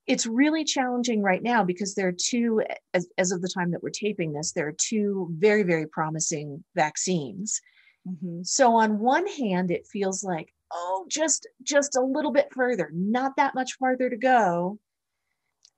it's 0.09 0.25
really 0.25 0.63
challenging 0.63 1.21
right 1.21 1.43
now 1.43 1.63
because 1.63 1.93
there 1.93 2.07
are 2.07 2.11
two 2.11 2.63
as, 2.95 3.07
as, 3.19 3.31
of 3.31 3.43
the 3.43 3.47
time 3.47 3.69
that 3.71 3.83
we're 3.83 3.91
taping 3.91 4.33
this 4.33 4.51
there 4.51 4.67
are 4.67 4.75
two 4.77 5.29
very 5.37 5.63
very 5.63 5.87
promising 5.87 6.63
vaccines. 6.75 7.61
Mm-hmm. 8.07 8.43
so 8.43 8.75
on 8.75 8.99
one 8.99 9.27
hand 9.27 9.71
it 9.71 9.85
feels 9.85 10.23
like 10.23 10.53
oh 10.71 11.05
just 11.09 11.47
just 11.63 11.97
a 11.97 12.01
little 12.01 12.31
bit 12.31 12.47
further 12.53 12.89
not 12.93 13.35
that 13.37 13.55
much 13.55 13.73
farther 13.77 14.09
to 14.09 14.17
go. 14.17 14.79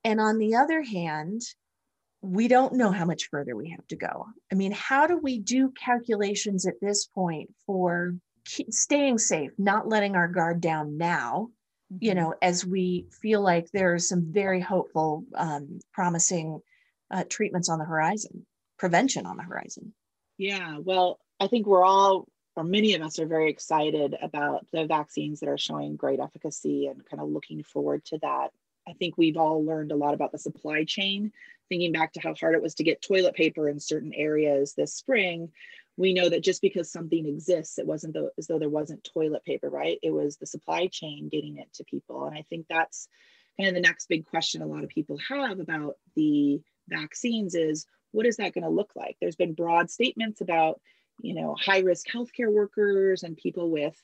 And 0.04 0.20
on 0.20 0.38
the 0.38 0.56
other 0.56 0.82
hand 0.82 1.42
we 2.22 2.48
don't 2.48 2.74
know 2.74 2.90
how 2.90 3.04
much 3.04 3.28
further 3.28 3.54
we 3.54 3.70
have 3.70 3.86
to 3.88 3.96
go. 3.96 4.26
I 4.50 4.54
mean 4.54 4.72
how 4.72 5.06
do 5.06 5.18
we 5.18 5.38
do 5.40 5.72
calculations 5.72 6.66
at 6.66 6.80
this 6.80 7.06
point 7.06 7.50
for 7.66 8.14
staying 8.70 9.18
safe 9.18 9.50
not 9.58 9.88
letting 9.88 10.16
our 10.16 10.28
guard 10.28 10.60
down 10.60 10.96
now 10.96 11.50
you 12.00 12.10
mm-hmm. 12.10 12.20
know, 12.20 12.34
as 12.42 12.64
we 12.64 13.06
feel 13.20 13.42
like 13.42 13.70
there 13.72 13.94
are 13.94 13.98
some 13.98 14.32
very 14.32 14.60
hopeful, 14.60 15.24
um, 15.34 15.80
promising 15.92 16.60
uh, 17.10 17.24
treatments 17.28 17.68
on 17.68 17.78
the 17.78 17.84
horizon, 17.84 18.46
prevention 18.78 19.26
on 19.26 19.36
the 19.36 19.42
horizon. 19.42 19.92
Yeah, 20.38 20.78
well, 20.78 21.18
I 21.40 21.46
think 21.46 21.66
we're 21.66 21.84
all, 21.84 22.26
or 22.56 22.64
many 22.64 22.94
of 22.94 23.02
us, 23.02 23.18
are 23.18 23.26
very 23.26 23.50
excited 23.50 24.16
about 24.20 24.66
the 24.72 24.86
vaccines 24.86 25.40
that 25.40 25.48
are 25.48 25.58
showing 25.58 25.96
great 25.96 26.20
efficacy 26.20 26.86
and 26.86 27.04
kind 27.04 27.22
of 27.22 27.28
looking 27.28 27.62
forward 27.62 28.04
to 28.06 28.18
that. 28.22 28.50
I 28.88 28.94
think 28.94 29.16
we've 29.16 29.36
all 29.36 29.64
learned 29.64 29.92
a 29.92 29.96
lot 29.96 30.14
about 30.14 30.32
the 30.32 30.38
supply 30.38 30.84
chain, 30.84 31.32
thinking 31.68 31.92
back 31.92 32.12
to 32.14 32.20
how 32.20 32.34
hard 32.34 32.54
it 32.54 32.62
was 32.62 32.74
to 32.76 32.84
get 32.84 33.02
toilet 33.02 33.34
paper 33.34 33.68
in 33.68 33.78
certain 33.78 34.12
areas 34.12 34.74
this 34.74 34.94
spring 34.94 35.50
we 35.96 36.14
know 36.14 36.28
that 36.28 36.42
just 36.42 36.62
because 36.62 36.90
something 36.90 37.26
exists, 37.26 37.78
it 37.78 37.86
wasn't 37.86 38.16
as 38.38 38.46
though 38.46 38.58
there 38.58 38.68
wasn't 38.68 39.04
toilet 39.04 39.44
paper, 39.44 39.68
right? 39.68 39.98
It 40.02 40.10
was 40.10 40.36
the 40.36 40.46
supply 40.46 40.86
chain 40.86 41.28
getting 41.30 41.58
it 41.58 41.72
to 41.74 41.84
people. 41.84 42.26
And 42.26 42.36
I 42.36 42.42
think 42.48 42.66
that's 42.68 43.08
kind 43.58 43.68
of 43.68 43.74
the 43.74 43.86
next 43.86 44.08
big 44.08 44.26
question 44.26 44.62
a 44.62 44.66
lot 44.66 44.84
of 44.84 44.90
people 44.90 45.18
have 45.28 45.60
about 45.60 45.96
the 46.16 46.62
vaccines 46.88 47.54
is 47.54 47.86
what 48.12 48.26
is 48.26 48.36
that 48.36 48.54
going 48.54 48.64
to 48.64 48.70
look 48.70 48.92
like? 48.96 49.16
There's 49.20 49.36
been 49.36 49.54
broad 49.54 49.90
statements 49.90 50.40
about, 50.40 50.80
you 51.20 51.34
know, 51.34 51.54
high 51.58 51.80
risk 51.80 52.06
healthcare 52.08 52.52
workers 52.52 53.22
and 53.22 53.36
people 53.36 53.70
with 53.70 54.00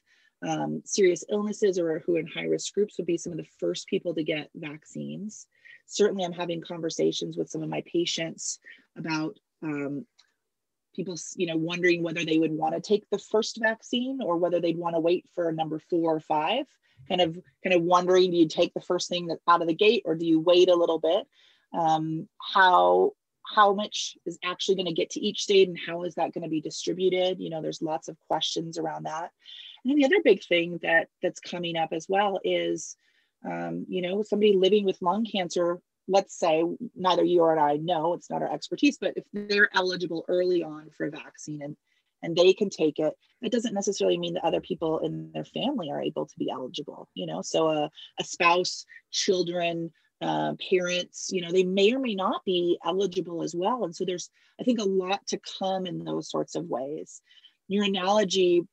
um, 0.46 0.82
serious 0.84 1.24
illnesses 1.30 1.78
or 1.78 2.00
who 2.00 2.16
in 2.16 2.26
high 2.26 2.44
risk 2.44 2.72
groups 2.74 2.96
would 2.98 3.06
be 3.06 3.18
some 3.18 3.32
of 3.32 3.38
the 3.38 3.48
first 3.58 3.88
people 3.88 4.14
to 4.14 4.22
get 4.22 4.50
vaccines. 4.54 5.46
Certainly, 5.86 6.24
I'm 6.24 6.32
having 6.32 6.60
conversations 6.60 7.36
with 7.36 7.50
some 7.50 7.62
of 7.62 7.68
my 7.68 7.82
patients 7.90 8.58
about 8.96 9.38
um, 9.62 10.06
people 10.94 11.16
you 11.36 11.46
know 11.46 11.56
wondering 11.56 12.02
whether 12.02 12.24
they 12.24 12.38
would 12.38 12.52
want 12.52 12.74
to 12.74 12.80
take 12.80 13.08
the 13.10 13.18
first 13.18 13.58
vaccine 13.60 14.20
or 14.22 14.36
whether 14.36 14.60
they'd 14.60 14.78
want 14.78 14.96
to 14.96 15.00
wait 15.00 15.26
for 15.34 15.50
number 15.52 15.78
four 15.90 16.16
or 16.16 16.20
five. 16.20 16.66
Kind 17.08 17.20
of 17.20 17.38
kind 17.62 17.74
of 17.74 17.82
wondering 17.82 18.30
do 18.30 18.36
you 18.36 18.48
take 18.48 18.74
the 18.74 18.80
first 18.80 19.08
thing 19.08 19.26
that's 19.26 19.42
out 19.48 19.62
of 19.62 19.68
the 19.68 19.74
gate 19.74 20.02
or 20.04 20.14
do 20.14 20.26
you 20.26 20.40
wait 20.40 20.68
a 20.68 20.74
little 20.74 20.98
bit? 20.98 21.26
Um, 21.72 22.28
how 22.54 23.12
how 23.54 23.72
much 23.72 24.16
is 24.26 24.38
actually 24.44 24.74
going 24.76 24.86
to 24.86 24.92
get 24.92 25.10
to 25.10 25.20
each 25.20 25.42
state 25.42 25.68
and 25.68 25.78
how 25.86 26.02
is 26.02 26.16
that 26.16 26.32
going 26.32 26.44
to 26.44 26.50
be 26.50 26.60
distributed? 26.60 27.40
You 27.40 27.50
know 27.50 27.62
there's 27.62 27.82
lots 27.82 28.08
of 28.08 28.18
questions 28.28 28.78
around 28.78 29.04
that. 29.04 29.30
And 29.84 29.92
then 29.92 29.96
the 29.96 30.04
other 30.04 30.22
big 30.22 30.44
thing 30.44 30.78
that 30.82 31.08
that's 31.22 31.40
coming 31.40 31.76
up 31.76 31.90
as 31.92 32.06
well 32.08 32.40
is 32.44 32.96
um, 33.44 33.86
you 33.88 34.02
know 34.02 34.22
somebody 34.22 34.56
living 34.56 34.84
with 34.84 35.00
lung 35.00 35.24
cancer 35.24 35.80
let's 36.08 36.38
say 36.38 36.64
neither 36.96 37.22
you 37.22 37.42
or 37.42 37.58
I 37.58 37.76
know 37.76 38.14
it's 38.14 38.30
not 38.30 38.42
our 38.42 38.52
expertise, 38.52 38.98
but 38.98 39.14
if 39.16 39.24
they're 39.32 39.68
eligible 39.74 40.24
early 40.28 40.62
on 40.62 40.90
for 40.96 41.06
a 41.06 41.10
vaccine 41.10 41.62
and 41.62 41.76
and 42.20 42.34
they 42.34 42.52
can 42.52 42.68
take 42.68 42.98
it, 42.98 43.14
it 43.42 43.52
doesn't 43.52 43.74
necessarily 43.74 44.18
mean 44.18 44.34
that 44.34 44.44
other 44.44 44.60
people 44.60 44.98
in 44.98 45.30
their 45.32 45.44
family 45.44 45.88
are 45.90 46.02
able 46.02 46.26
to 46.26 46.34
be 46.36 46.50
eligible. 46.50 47.08
You 47.14 47.26
know, 47.26 47.42
so 47.42 47.68
a, 47.68 47.90
a 48.18 48.24
spouse, 48.24 48.84
children, 49.12 49.92
uh, 50.20 50.54
parents, 50.68 51.30
you 51.32 51.40
know, 51.40 51.52
they 51.52 51.62
may 51.62 51.92
or 51.92 52.00
may 52.00 52.14
not 52.14 52.44
be 52.44 52.76
eligible 52.84 53.42
as 53.44 53.54
well. 53.54 53.84
And 53.84 53.94
so 53.94 54.04
there's, 54.04 54.30
I 54.60 54.64
think, 54.64 54.80
a 54.80 54.84
lot 54.84 55.24
to 55.28 55.40
come 55.60 55.86
in 55.86 56.04
those 56.04 56.28
sorts 56.28 56.56
of 56.56 56.68
ways. 56.68 57.22
Your 57.68 57.84
analogy 57.84 58.66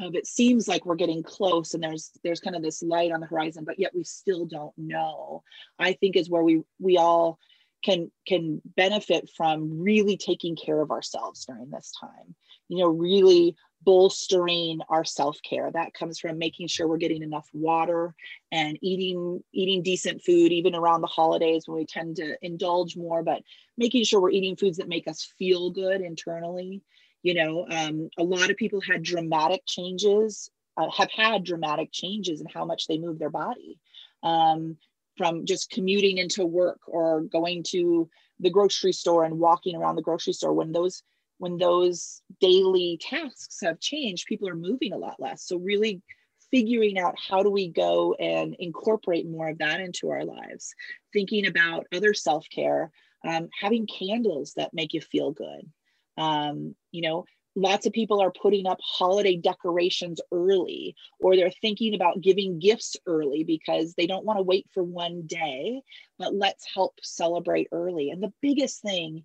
of 0.00 0.14
it 0.14 0.26
seems 0.26 0.68
like 0.68 0.84
we're 0.84 0.94
getting 0.94 1.22
close 1.22 1.74
and 1.74 1.82
there's 1.82 2.10
there's 2.22 2.40
kind 2.40 2.56
of 2.56 2.62
this 2.62 2.82
light 2.82 3.12
on 3.12 3.20
the 3.20 3.26
horizon 3.26 3.64
but 3.64 3.78
yet 3.78 3.94
we 3.94 4.04
still 4.04 4.44
don't 4.44 4.72
know 4.76 5.42
i 5.78 5.92
think 5.92 6.16
is 6.16 6.30
where 6.30 6.42
we 6.42 6.62
we 6.78 6.96
all 6.96 7.38
can 7.84 8.10
can 8.26 8.60
benefit 8.76 9.28
from 9.36 9.80
really 9.80 10.16
taking 10.16 10.56
care 10.56 10.80
of 10.80 10.90
ourselves 10.90 11.44
during 11.44 11.70
this 11.70 11.92
time 12.00 12.34
you 12.68 12.78
know 12.78 12.88
really 12.88 13.54
bolstering 13.86 14.80
our 14.88 15.04
self-care. 15.04 15.70
That 15.70 15.94
comes 15.94 16.18
from 16.18 16.38
making 16.38 16.66
sure 16.66 16.88
we're 16.88 16.96
getting 16.96 17.22
enough 17.22 17.48
water 17.52 18.14
and 18.50 18.76
eating 18.82 19.42
eating 19.52 19.82
decent 19.82 20.22
food 20.22 20.52
even 20.52 20.74
around 20.74 21.00
the 21.00 21.06
holidays 21.06 21.64
when 21.66 21.78
we 21.78 21.86
tend 21.86 22.16
to 22.16 22.36
indulge 22.42 22.96
more 22.96 23.22
but 23.22 23.42
making 23.78 24.04
sure 24.04 24.20
we're 24.20 24.30
eating 24.30 24.56
foods 24.56 24.78
that 24.78 24.88
make 24.88 25.06
us 25.06 25.32
feel 25.38 25.70
good 25.70 26.00
internally 26.00 26.82
you 27.26 27.34
know 27.34 27.66
um, 27.70 28.08
a 28.18 28.22
lot 28.22 28.50
of 28.50 28.56
people 28.56 28.80
had 28.80 29.02
dramatic 29.02 29.62
changes 29.66 30.48
uh, 30.76 30.90
have 30.90 31.10
had 31.10 31.42
dramatic 31.42 31.90
changes 31.92 32.40
in 32.40 32.46
how 32.46 32.64
much 32.64 32.86
they 32.86 32.98
move 32.98 33.18
their 33.18 33.30
body 33.30 33.78
um, 34.22 34.76
from 35.16 35.44
just 35.44 35.70
commuting 35.70 36.18
into 36.18 36.46
work 36.46 36.80
or 36.86 37.22
going 37.22 37.64
to 37.64 38.08
the 38.38 38.50
grocery 38.50 38.92
store 38.92 39.24
and 39.24 39.38
walking 39.38 39.74
around 39.74 39.96
the 39.96 40.02
grocery 40.02 40.34
store. 40.34 40.52
When 40.52 40.72
those 40.72 41.02
when 41.38 41.58
those 41.58 42.22
daily 42.40 42.98
tasks 43.00 43.58
have 43.62 43.80
changed 43.80 44.26
people 44.26 44.48
are 44.48 44.54
moving 44.54 44.92
a 44.92 44.98
lot 44.98 45.18
less. 45.18 45.42
So 45.42 45.58
really 45.58 46.02
figuring 46.50 46.96
out 46.98 47.16
how 47.28 47.42
do 47.42 47.50
we 47.50 47.68
go 47.68 48.14
and 48.14 48.54
incorporate 48.60 49.28
more 49.28 49.48
of 49.48 49.58
that 49.58 49.80
into 49.80 50.10
our 50.10 50.24
lives. 50.24 50.74
Thinking 51.12 51.46
about 51.46 51.86
other 51.92 52.14
self-care 52.14 52.92
um, 53.26 53.48
having 53.60 53.86
candles 53.86 54.52
that 54.56 54.72
make 54.72 54.94
you 54.94 55.00
feel 55.00 55.32
good 55.32 55.68
um, 56.16 56.74
you 56.92 57.02
know, 57.02 57.24
lots 57.56 57.86
of 57.86 57.92
people 57.92 58.20
are 58.20 58.30
putting 58.30 58.66
up 58.66 58.78
holiday 58.82 59.36
decorations 59.36 60.20
early, 60.30 60.94
or 61.18 61.34
they're 61.34 61.50
thinking 61.50 61.94
about 61.94 62.20
giving 62.20 62.58
gifts 62.58 62.96
early 63.06 63.42
because 63.42 63.94
they 63.94 64.06
don't 64.06 64.26
want 64.26 64.38
to 64.38 64.42
wait 64.42 64.66
for 64.72 64.84
one 64.84 65.22
day, 65.26 65.80
but 66.18 66.34
let's 66.34 66.66
help 66.72 66.94
celebrate 67.02 67.68
early. 67.72 68.10
And 68.10 68.22
the 68.22 68.32
biggest 68.42 68.82
thing 68.82 69.24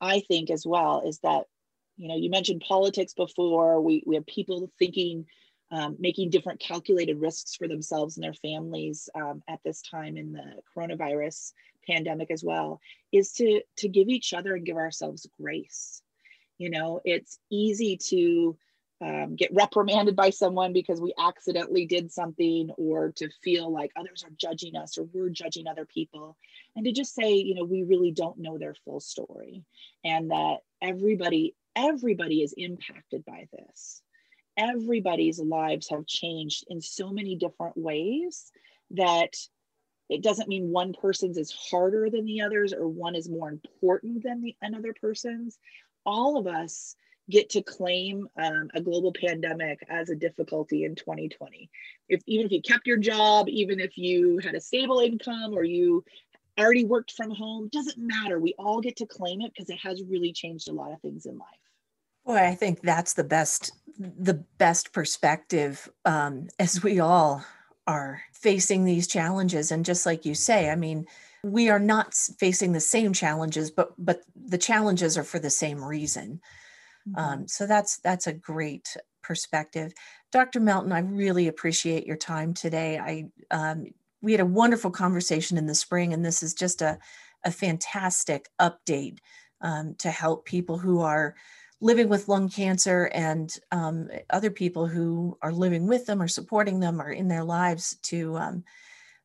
I 0.00 0.20
think 0.20 0.50
as 0.50 0.64
well 0.64 1.02
is 1.06 1.18
that, 1.18 1.46
you 1.96 2.08
know, 2.08 2.16
you 2.16 2.30
mentioned 2.30 2.64
politics 2.66 3.14
before, 3.14 3.80
we, 3.80 4.02
we 4.06 4.14
have 4.14 4.26
people 4.26 4.70
thinking, 4.78 5.26
um, 5.72 5.96
making 5.98 6.30
different 6.30 6.60
calculated 6.60 7.20
risks 7.20 7.56
for 7.56 7.66
themselves 7.66 8.16
and 8.16 8.24
their 8.24 8.34
families 8.34 9.08
um, 9.14 9.42
at 9.48 9.60
this 9.64 9.82
time 9.82 10.16
in 10.16 10.32
the 10.32 10.60
coronavirus 10.76 11.52
pandemic 11.86 12.30
as 12.30 12.44
well 12.44 12.80
is 13.10 13.32
to 13.32 13.60
to 13.76 13.88
give 13.88 14.08
each 14.08 14.32
other 14.32 14.54
and 14.54 14.64
give 14.64 14.76
ourselves 14.76 15.26
grace 15.40 16.00
you 16.62 16.70
know, 16.70 17.00
it's 17.04 17.40
easy 17.50 17.96
to 17.96 18.56
um, 19.00 19.34
get 19.34 19.52
reprimanded 19.52 20.14
by 20.14 20.30
someone 20.30 20.72
because 20.72 21.00
we 21.00 21.12
accidentally 21.18 21.86
did 21.86 22.12
something 22.12 22.70
or 22.78 23.10
to 23.16 23.28
feel 23.42 23.68
like 23.68 23.90
others 23.96 24.22
are 24.24 24.30
judging 24.36 24.76
us 24.76 24.96
or 24.96 25.02
we're 25.12 25.28
judging 25.28 25.66
other 25.66 25.84
people. 25.84 26.36
And 26.76 26.84
to 26.84 26.92
just 26.92 27.16
say 27.16 27.32
you 27.34 27.56
know 27.56 27.64
we 27.64 27.82
really 27.82 28.12
don't 28.12 28.38
know 28.38 28.58
their 28.58 28.76
full 28.84 29.00
story 29.00 29.64
and 30.04 30.30
that 30.30 30.58
everybody 30.80 31.56
everybody 31.74 32.42
is 32.42 32.54
impacted 32.56 33.24
by 33.24 33.48
this. 33.52 34.00
Everybody's 34.56 35.40
lives 35.40 35.88
have 35.88 36.06
changed 36.06 36.64
in 36.68 36.80
so 36.80 37.10
many 37.10 37.34
different 37.34 37.76
ways 37.76 38.52
that 38.92 39.34
it 40.08 40.22
doesn't 40.22 40.48
mean 40.48 40.70
one 40.70 40.92
person's 40.92 41.38
is 41.38 41.50
harder 41.50 42.08
than 42.10 42.26
the 42.26 42.42
others 42.42 42.72
or 42.72 42.86
one 42.86 43.16
is 43.16 43.28
more 43.28 43.48
important 43.48 44.22
than 44.22 44.42
the 44.42 44.54
another 44.62 44.92
person's 44.92 45.58
all 46.04 46.38
of 46.38 46.46
us 46.46 46.96
get 47.30 47.50
to 47.50 47.62
claim 47.62 48.28
um, 48.36 48.68
a 48.74 48.80
global 48.80 49.12
pandemic 49.12 49.84
as 49.88 50.10
a 50.10 50.16
difficulty 50.16 50.84
in 50.84 50.94
2020. 50.94 51.70
If 52.08 52.20
even 52.26 52.46
if 52.46 52.52
you 52.52 52.60
kept 52.60 52.86
your 52.86 52.98
job, 52.98 53.48
even 53.48 53.80
if 53.80 53.96
you 53.96 54.38
had 54.38 54.54
a 54.54 54.60
stable 54.60 55.00
income 55.00 55.54
or 55.54 55.64
you 55.64 56.04
already 56.58 56.84
worked 56.84 57.12
from 57.12 57.30
home, 57.30 57.68
doesn't 57.72 57.98
matter. 57.98 58.38
We 58.38 58.54
all 58.58 58.80
get 58.80 58.96
to 58.96 59.06
claim 59.06 59.40
it 59.40 59.52
because 59.54 59.70
it 59.70 59.78
has 59.78 60.02
really 60.02 60.32
changed 60.32 60.68
a 60.68 60.72
lot 60.72 60.92
of 60.92 61.00
things 61.00 61.26
in 61.26 61.38
life. 61.38 61.48
Boy, 62.26 62.36
I 62.36 62.54
think 62.54 62.82
that's 62.82 63.14
the 63.14 63.24
best 63.24 63.72
the 63.98 64.44
best 64.58 64.92
perspective 64.92 65.88
um, 66.04 66.48
as 66.58 66.82
we 66.82 66.98
all 66.98 67.44
are 67.86 68.22
facing 68.32 68.84
these 68.84 69.06
challenges. 69.06 69.70
And 69.70 69.84
just 69.84 70.06
like 70.06 70.24
you 70.24 70.34
say, 70.34 70.70
I 70.70 70.76
mean, 70.76 71.06
we 71.44 71.68
are 71.68 71.80
not 71.80 72.14
facing 72.38 72.72
the 72.72 72.80
same 72.80 73.12
challenges, 73.12 73.70
but 73.70 73.92
but 73.98 74.22
the 74.36 74.58
challenges 74.58 75.18
are 75.18 75.24
for 75.24 75.38
the 75.38 75.50
same 75.50 75.82
reason. 75.82 76.40
Mm-hmm. 77.08 77.18
Um, 77.18 77.48
so 77.48 77.66
that's 77.66 77.98
that's 77.98 78.26
a 78.26 78.32
great 78.32 78.96
perspective. 79.22 79.92
Dr. 80.30 80.60
Melton, 80.60 80.92
I 80.92 81.00
really 81.00 81.48
appreciate 81.48 82.06
your 82.06 82.16
time 82.16 82.54
today. 82.54 82.98
I 82.98 83.26
um, 83.50 83.86
we 84.20 84.32
had 84.32 84.40
a 84.40 84.46
wonderful 84.46 84.90
conversation 84.90 85.58
in 85.58 85.66
the 85.66 85.74
spring, 85.74 86.12
and 86.12 86.24
this 86.24 86.42
is 86.42 86.54
just 86.54 86.80
a, 86.80 86.98
a 87.44 87.50
fantastic 87.50 88.48
update 88.60 89.18
um, 89.60 89.94
to 89.98 90.10
help 90.10 90.44
people 90.44 90.78
who 90.78 91.00
are 91.00 91.34
living 91.80 92.08
with 92.08 92.28
lung 92.28 92.48
cancer 92.48 93.10
and 93.12 93.56
um, 93.72 94.08
other 94.30 94.50
people 94.50 94.86
who 94.86 95.36
are 95.42 95.52
living 95.52 95.88
with 95.88 96.06
them 96.06 96.22
or 96.22 96.28
supporting 96.28 96.78
them 96.78 97.02
or 97.02 97.10
in 97.10 97.26
their 97.26 97.42
lives 97.42 97.96
to 98.02 98.36
um, 98.36 98.64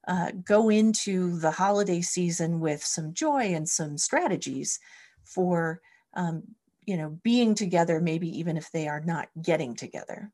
uh, 0.07 0.31
go 0.43 0.69
into 0.69 1.37
the 1.39 1.51
holiday 1.51 2.01
season 2.01 2.59
with 2.59 2.83
some 2.83 3.13
joy 3.13 3.53
and 3.53 3.67
some 3.67 3.97
strategies 3.97 4.79
for 5.25 5.81
um, 6.13 6.43
you 6.85 6.97
know 6.97 7.19
being 7.23 7.53
together 7.53 7.99
maybe 7.99 8.27
even 8.39 8.57
if 8.57 8.71
they 8.71 8.87
are 8.87 9.01
not 9.01 9.27
getting 9.41 9.75
together. 9.75 10.31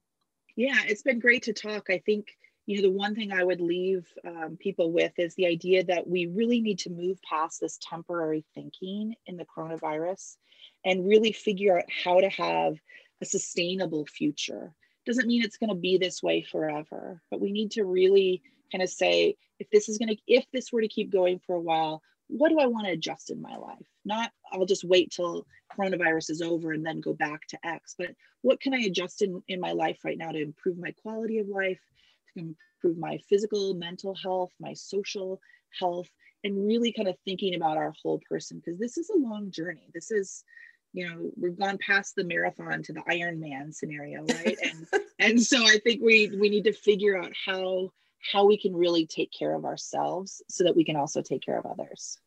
Yeah 0.55 0.79
it's 0.85 1.01
been 1.01 1.19
great 1.19 1.43
to 1.43 1.53
talk. 1.53 1.87
I 1.89 1.97
think 2.05 2.27
you 2.65 2.77
know 2.77 2.83
the 2.83 2.97
one 2.97 3.13
thing 3.13 3.33
i 3.33 3.43
would 3.43 3.59
leave 3.59 4.07
um, 4.25 4.57
people 4.57 4.91
with 4.91 5.11
is 5.17 5.35
the 5.35 5.47
idea 5.47 5.83
that 5.83 6.07
we 6.07 6.27
really 6.27 6.61
need 6.61 6.79
to 6.79 6.89
move 6.89 7.21
past 7.23 7.59
this 7.59 7.77
temporary 7.81 8.45
thinking 8.53 9.15
in 9.25 9.35
the 9.35 9.45
coronavirus 9.45 10.37
and 10.85 11.07
really 11.07 11.31
figure 11.31 11.77
out 11.77 11.85
how 12.03 12.21
to 12.21 12.29
have 12.29 12.77
a 13.21 13.25
sustainable 13.25 14.05
future. 14.05 14.73
Doesn't 15.05 15.27
mean 15.27 15.43
it's 15.43 15.57
going 15.57 15.69
to 15.69 15.75
be 15.75 15.97
this 15.97 16.21
way 16.21 16.43
forever 16.43 17.21
but 17.31 17.41
we 17.41 17.51
need 17.51 17.71
to 17.71 17.83
really 17.83 18.43
kind 18.73 18.83
of 18.83 18.89
say 18.89 19.35
if 19.59 19.69
this 19.69 19.87
is 19.87 19.97
going 19.97 20.09
to 20.09 20.17
if 20.27 20.45
this 20.51 20.71
were 20.73 20.81
to 20.81 20.87
keep 20.87 21.11
going 21.11 21.39
for 21.45 21.55
a 21.55 21.61
while 21.61 22.01
what 22.27 22.49
do 22.49 22.59
i 22.59 22.65
want 22.65 22.85
to 22.87 22.93
adjust 22.93 23.29
in 23.29 23.41
my 23.41 23.55
life? 23.55 23.87
Not 24.03 24.31
i'll 24.51 24.65
just 24.65 24.83
wait 24.83 25.11
till 25.11 25.45
coronavirus 25.77 26.31
is 26.31 26.41
over 26.41 26.71
and 26.71 26.85
then 26.85 26.99
go 26.99 27.13
back 27.13 27.47
to 27.47 27.57
x 27.65 27.95
but 27.97 28.09
what 28.41 28.59
can 28.59 28.73
i 28.73 28.79
adjust 28.79 29.21
in, 29.21 29.41
in 29.47 29.59
my 29.59 29.71
life 29.71 29.99
right 30.03 30.17
now 30.17 30.31
to 30.31 30.41
improve 30.41 30.77
my 30.77 30.93
quality 31.01 31.39
of 31.39 31.47
life 31.47 31.79
to 32.33 32.55
improve 32.83 32.97
my 32.97 33.17
physical 33.29 33.73
mental 33.75 34.15
health 34.15 34.51
my 34.59 34.73
social 34.73 35.39
health 35.79 36.09
and 36.43 36.67
really 36.67 36.91
kind 36.91 37.07
of 37.07 37.17
thinking 37.25 37.55
about 37.55 37.77
our 37.77 37.93
whole 38.01 38.21
person? 38.29 38.61
Because 38.63 38.79
this 38.79 38.97
is 38.97 39.09
a 39.09 39.17
long 39.17 39.51
journey. 39.51 39.89
This 39.93 40.11
is 40.11 40.43
you 40.95 41.09
know 41.09 41.31
we've 41.35 41.57
gone 41.57 41.79
past 41.85 42.15
the 42.15 42.23
marathon 42.23 42.83
to 42.83 42.93
the 42.93 43.03
iron 43.07 43.39
man 43.39 43.71
scenario 43.71 44.23
right? 44.25 44.57
And 44.63 44.87
and 45.19 45.41
so 45.41 45.57
i 45.63 45.79
think 45.83 46.01
we 46.03 46.31
we 46.39 46.49
need 46.49 46.65
to 46.65 46.73
figure 46.73 47.17
out 47.17 47.31
how 47.45 47.91
how 48.31 48.45
we 48.45 48.57
can 48.57 48.75
really 48.75 49.05
take 49.05 49.31
care 49.31 49.53
of 49.55 49.65
ourselves 49.65 50.41
so 50.49 50.63
that 50.63 50.75
we 50.75 50.85
can 50.85 50.95
also 50.95 51.21
take 51.21 51.41
care 51.41 51.57
of 51.57 51.65
others 51.65 52.19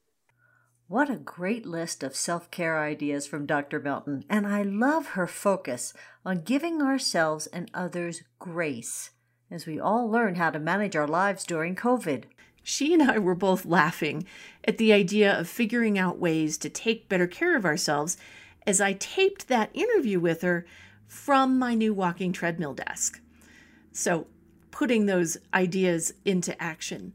what 0.88 1.11
a 1.11 1.16
great 1.16 1.66
list 1.66 2.05
of 2.05 2.14
self 2.14 2.49
care 2.53 2.78
ideas 2.78 3.26
from 3.26 3.44
Dr. 3.44 3.80
Melton, 3.80 4.24
and 4.30 4.47
I 4.47 4.62
love 4.62 5.09
her 5.09 5.26
focus 5.26 5.92
on 6.24 6.42
giving 6.42 6.80
ourselves 6.80 7.49
and 7.49 7.68
others 7.74 8.22
grace 8.38 9.11
as 9.51 9.66
we 9.66 9.80
all 9.80 10.09
learn 10.09 10.36
how 10.36 10.51
to 10.51 10.61
manage 10.61 10.94
our 10.94 11.09
lives 11.09 11.44
during 11.44 11.74
COVID. 11.74 12.24
She 12.62 12.92
and 12.92 13.03
I 13.03 13.18
were 13.18 13.34
both 13.34 13.64
laughing 13.64 14.26
at 14.64 14.78
the 14.78 14.92
idea 14.92 15.36
of 15.36 15.49
figuring 15.49 15.99
out 15.99 16.18
ways 16.18 16.57
to 16.59 16.68
take 16.68 17.09
better 17.09 17.26
care 17.26 17.57
of 17.57 17.64
ourselves 17.64 18.16
as 18.64 18.80
I 18.80 18.92
taped 18.92 19.49
that 19.49 19.70
interview 19.74 20.20
with 20.20 20.42
her 20.42 20.66
from 21.09 21.59
my 21.59 21.74
new 21.74 21.94
walking 21.94 22.32
treadmill 22.32 22.74
desk. 22.74 23.20
So, 23.92 24.28
putting 24.76 25.06
those 25.06 25.38
ideas 25.54 26.12
into 26.26 26.62
action. 26.62 27.14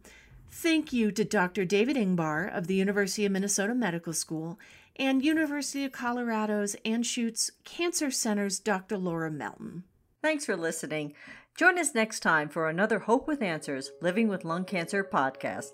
Thank 0.49 0.91
you 0.91 1.12
to 1.12 1.24
Dr. 1.24 1.64
David 1.64 1.95
Ingbar 1.95 2.51
of 2.51 2.66
the 2.66 2.74
University 2.74 3.24
of 3.24 3.32
Minnesota 3.32 3.76
Medical 3.76 4.14
School 4.14 4.59
and 4.95 5.24
University 5.24 5.86
of 5.86 5.91
Colorado's 5.91 6.76
Anschutz 6.84 7.51
Cancer 7.64 8.09
Center's 8.09 8.57
Dr. 8.57 8.97
Laura 8.97 9.30
Melton. 9.30 9.84
Thanks 10.24 10.43
for 10.43 10.57
listening. 10.57 11.14
Join 11.55 11.78
us 11.78 11.93
next 11.93 12.22
time 12.22 12.49
for 12.49 12.68
another 12.68 12.97
Hope 12.97 13.28
with 13.28 13.43
Answers 13.43 13.91
Living 14.01 14.28
with 14.28 14.43
Lung 14.43 14.66
Cancer 14.66 15.03
podcast. 15.03 15.74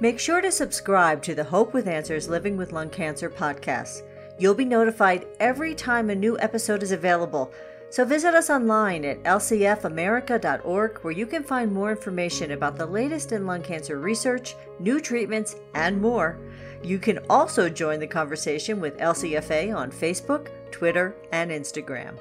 Make 0.00 0.18
sure 0.18 0.40
to 0.40 0.50
subscribe 0.50 1.22
to 1.24 1.34
the 1.34 1.44
Hope 1.44 1.74
with 1.74 1.86
Answers 1.86 2.26
Living 2.26 2.56
with 2.56 2.72
Lung 2.72 2.88
Cancer 2.88 3.28
podcast. 3.28 4.00
You'll 4.38 4.54
be 4.54 4.64
notified 4.64 5.26
every 5.38 5.74
time 5.74 6.08
a 6.08 6.14
new 6.14 6.38
episode 6.38 6.82
is 6.82 6.92
available. 6.92 7.52
So 7.90 8.04
visit 8.04 8.34
us 8.34 8.50
online 8.50 9.04
at 9.04 9.22
lcfamerica.org 9.24 10.98
where 10.98 11.12
you 11.12 11.26
can 11.26 11.42
find 11.42 11.72
more 11.72 11.90
information 11.90 12.52
about 12.52 12.76
the 12.76 12.86
latest 12.86 13.32
in 13.32 13.46
lung 13.46 13.62
cancer 13.62 13.98
research, 13.98 14.54
new 14.78 15.00
treatments, 15.00 15.56
and 15.74 16.00
more. 16.00 16.38
You 16.84 17.00
can 17.00 17.18
also 17.28 17.68
join 17.68 17.98
the 17.98 18.06
conversation 18.06 18.80
with 18.80 18.96
LCFA 18.98 19.76
on 19.76 19.90
Facebook, 19.90 20.48
Twitter, 20.70 21.16
and 21.32 21.50
Instagram. 21.50 22.14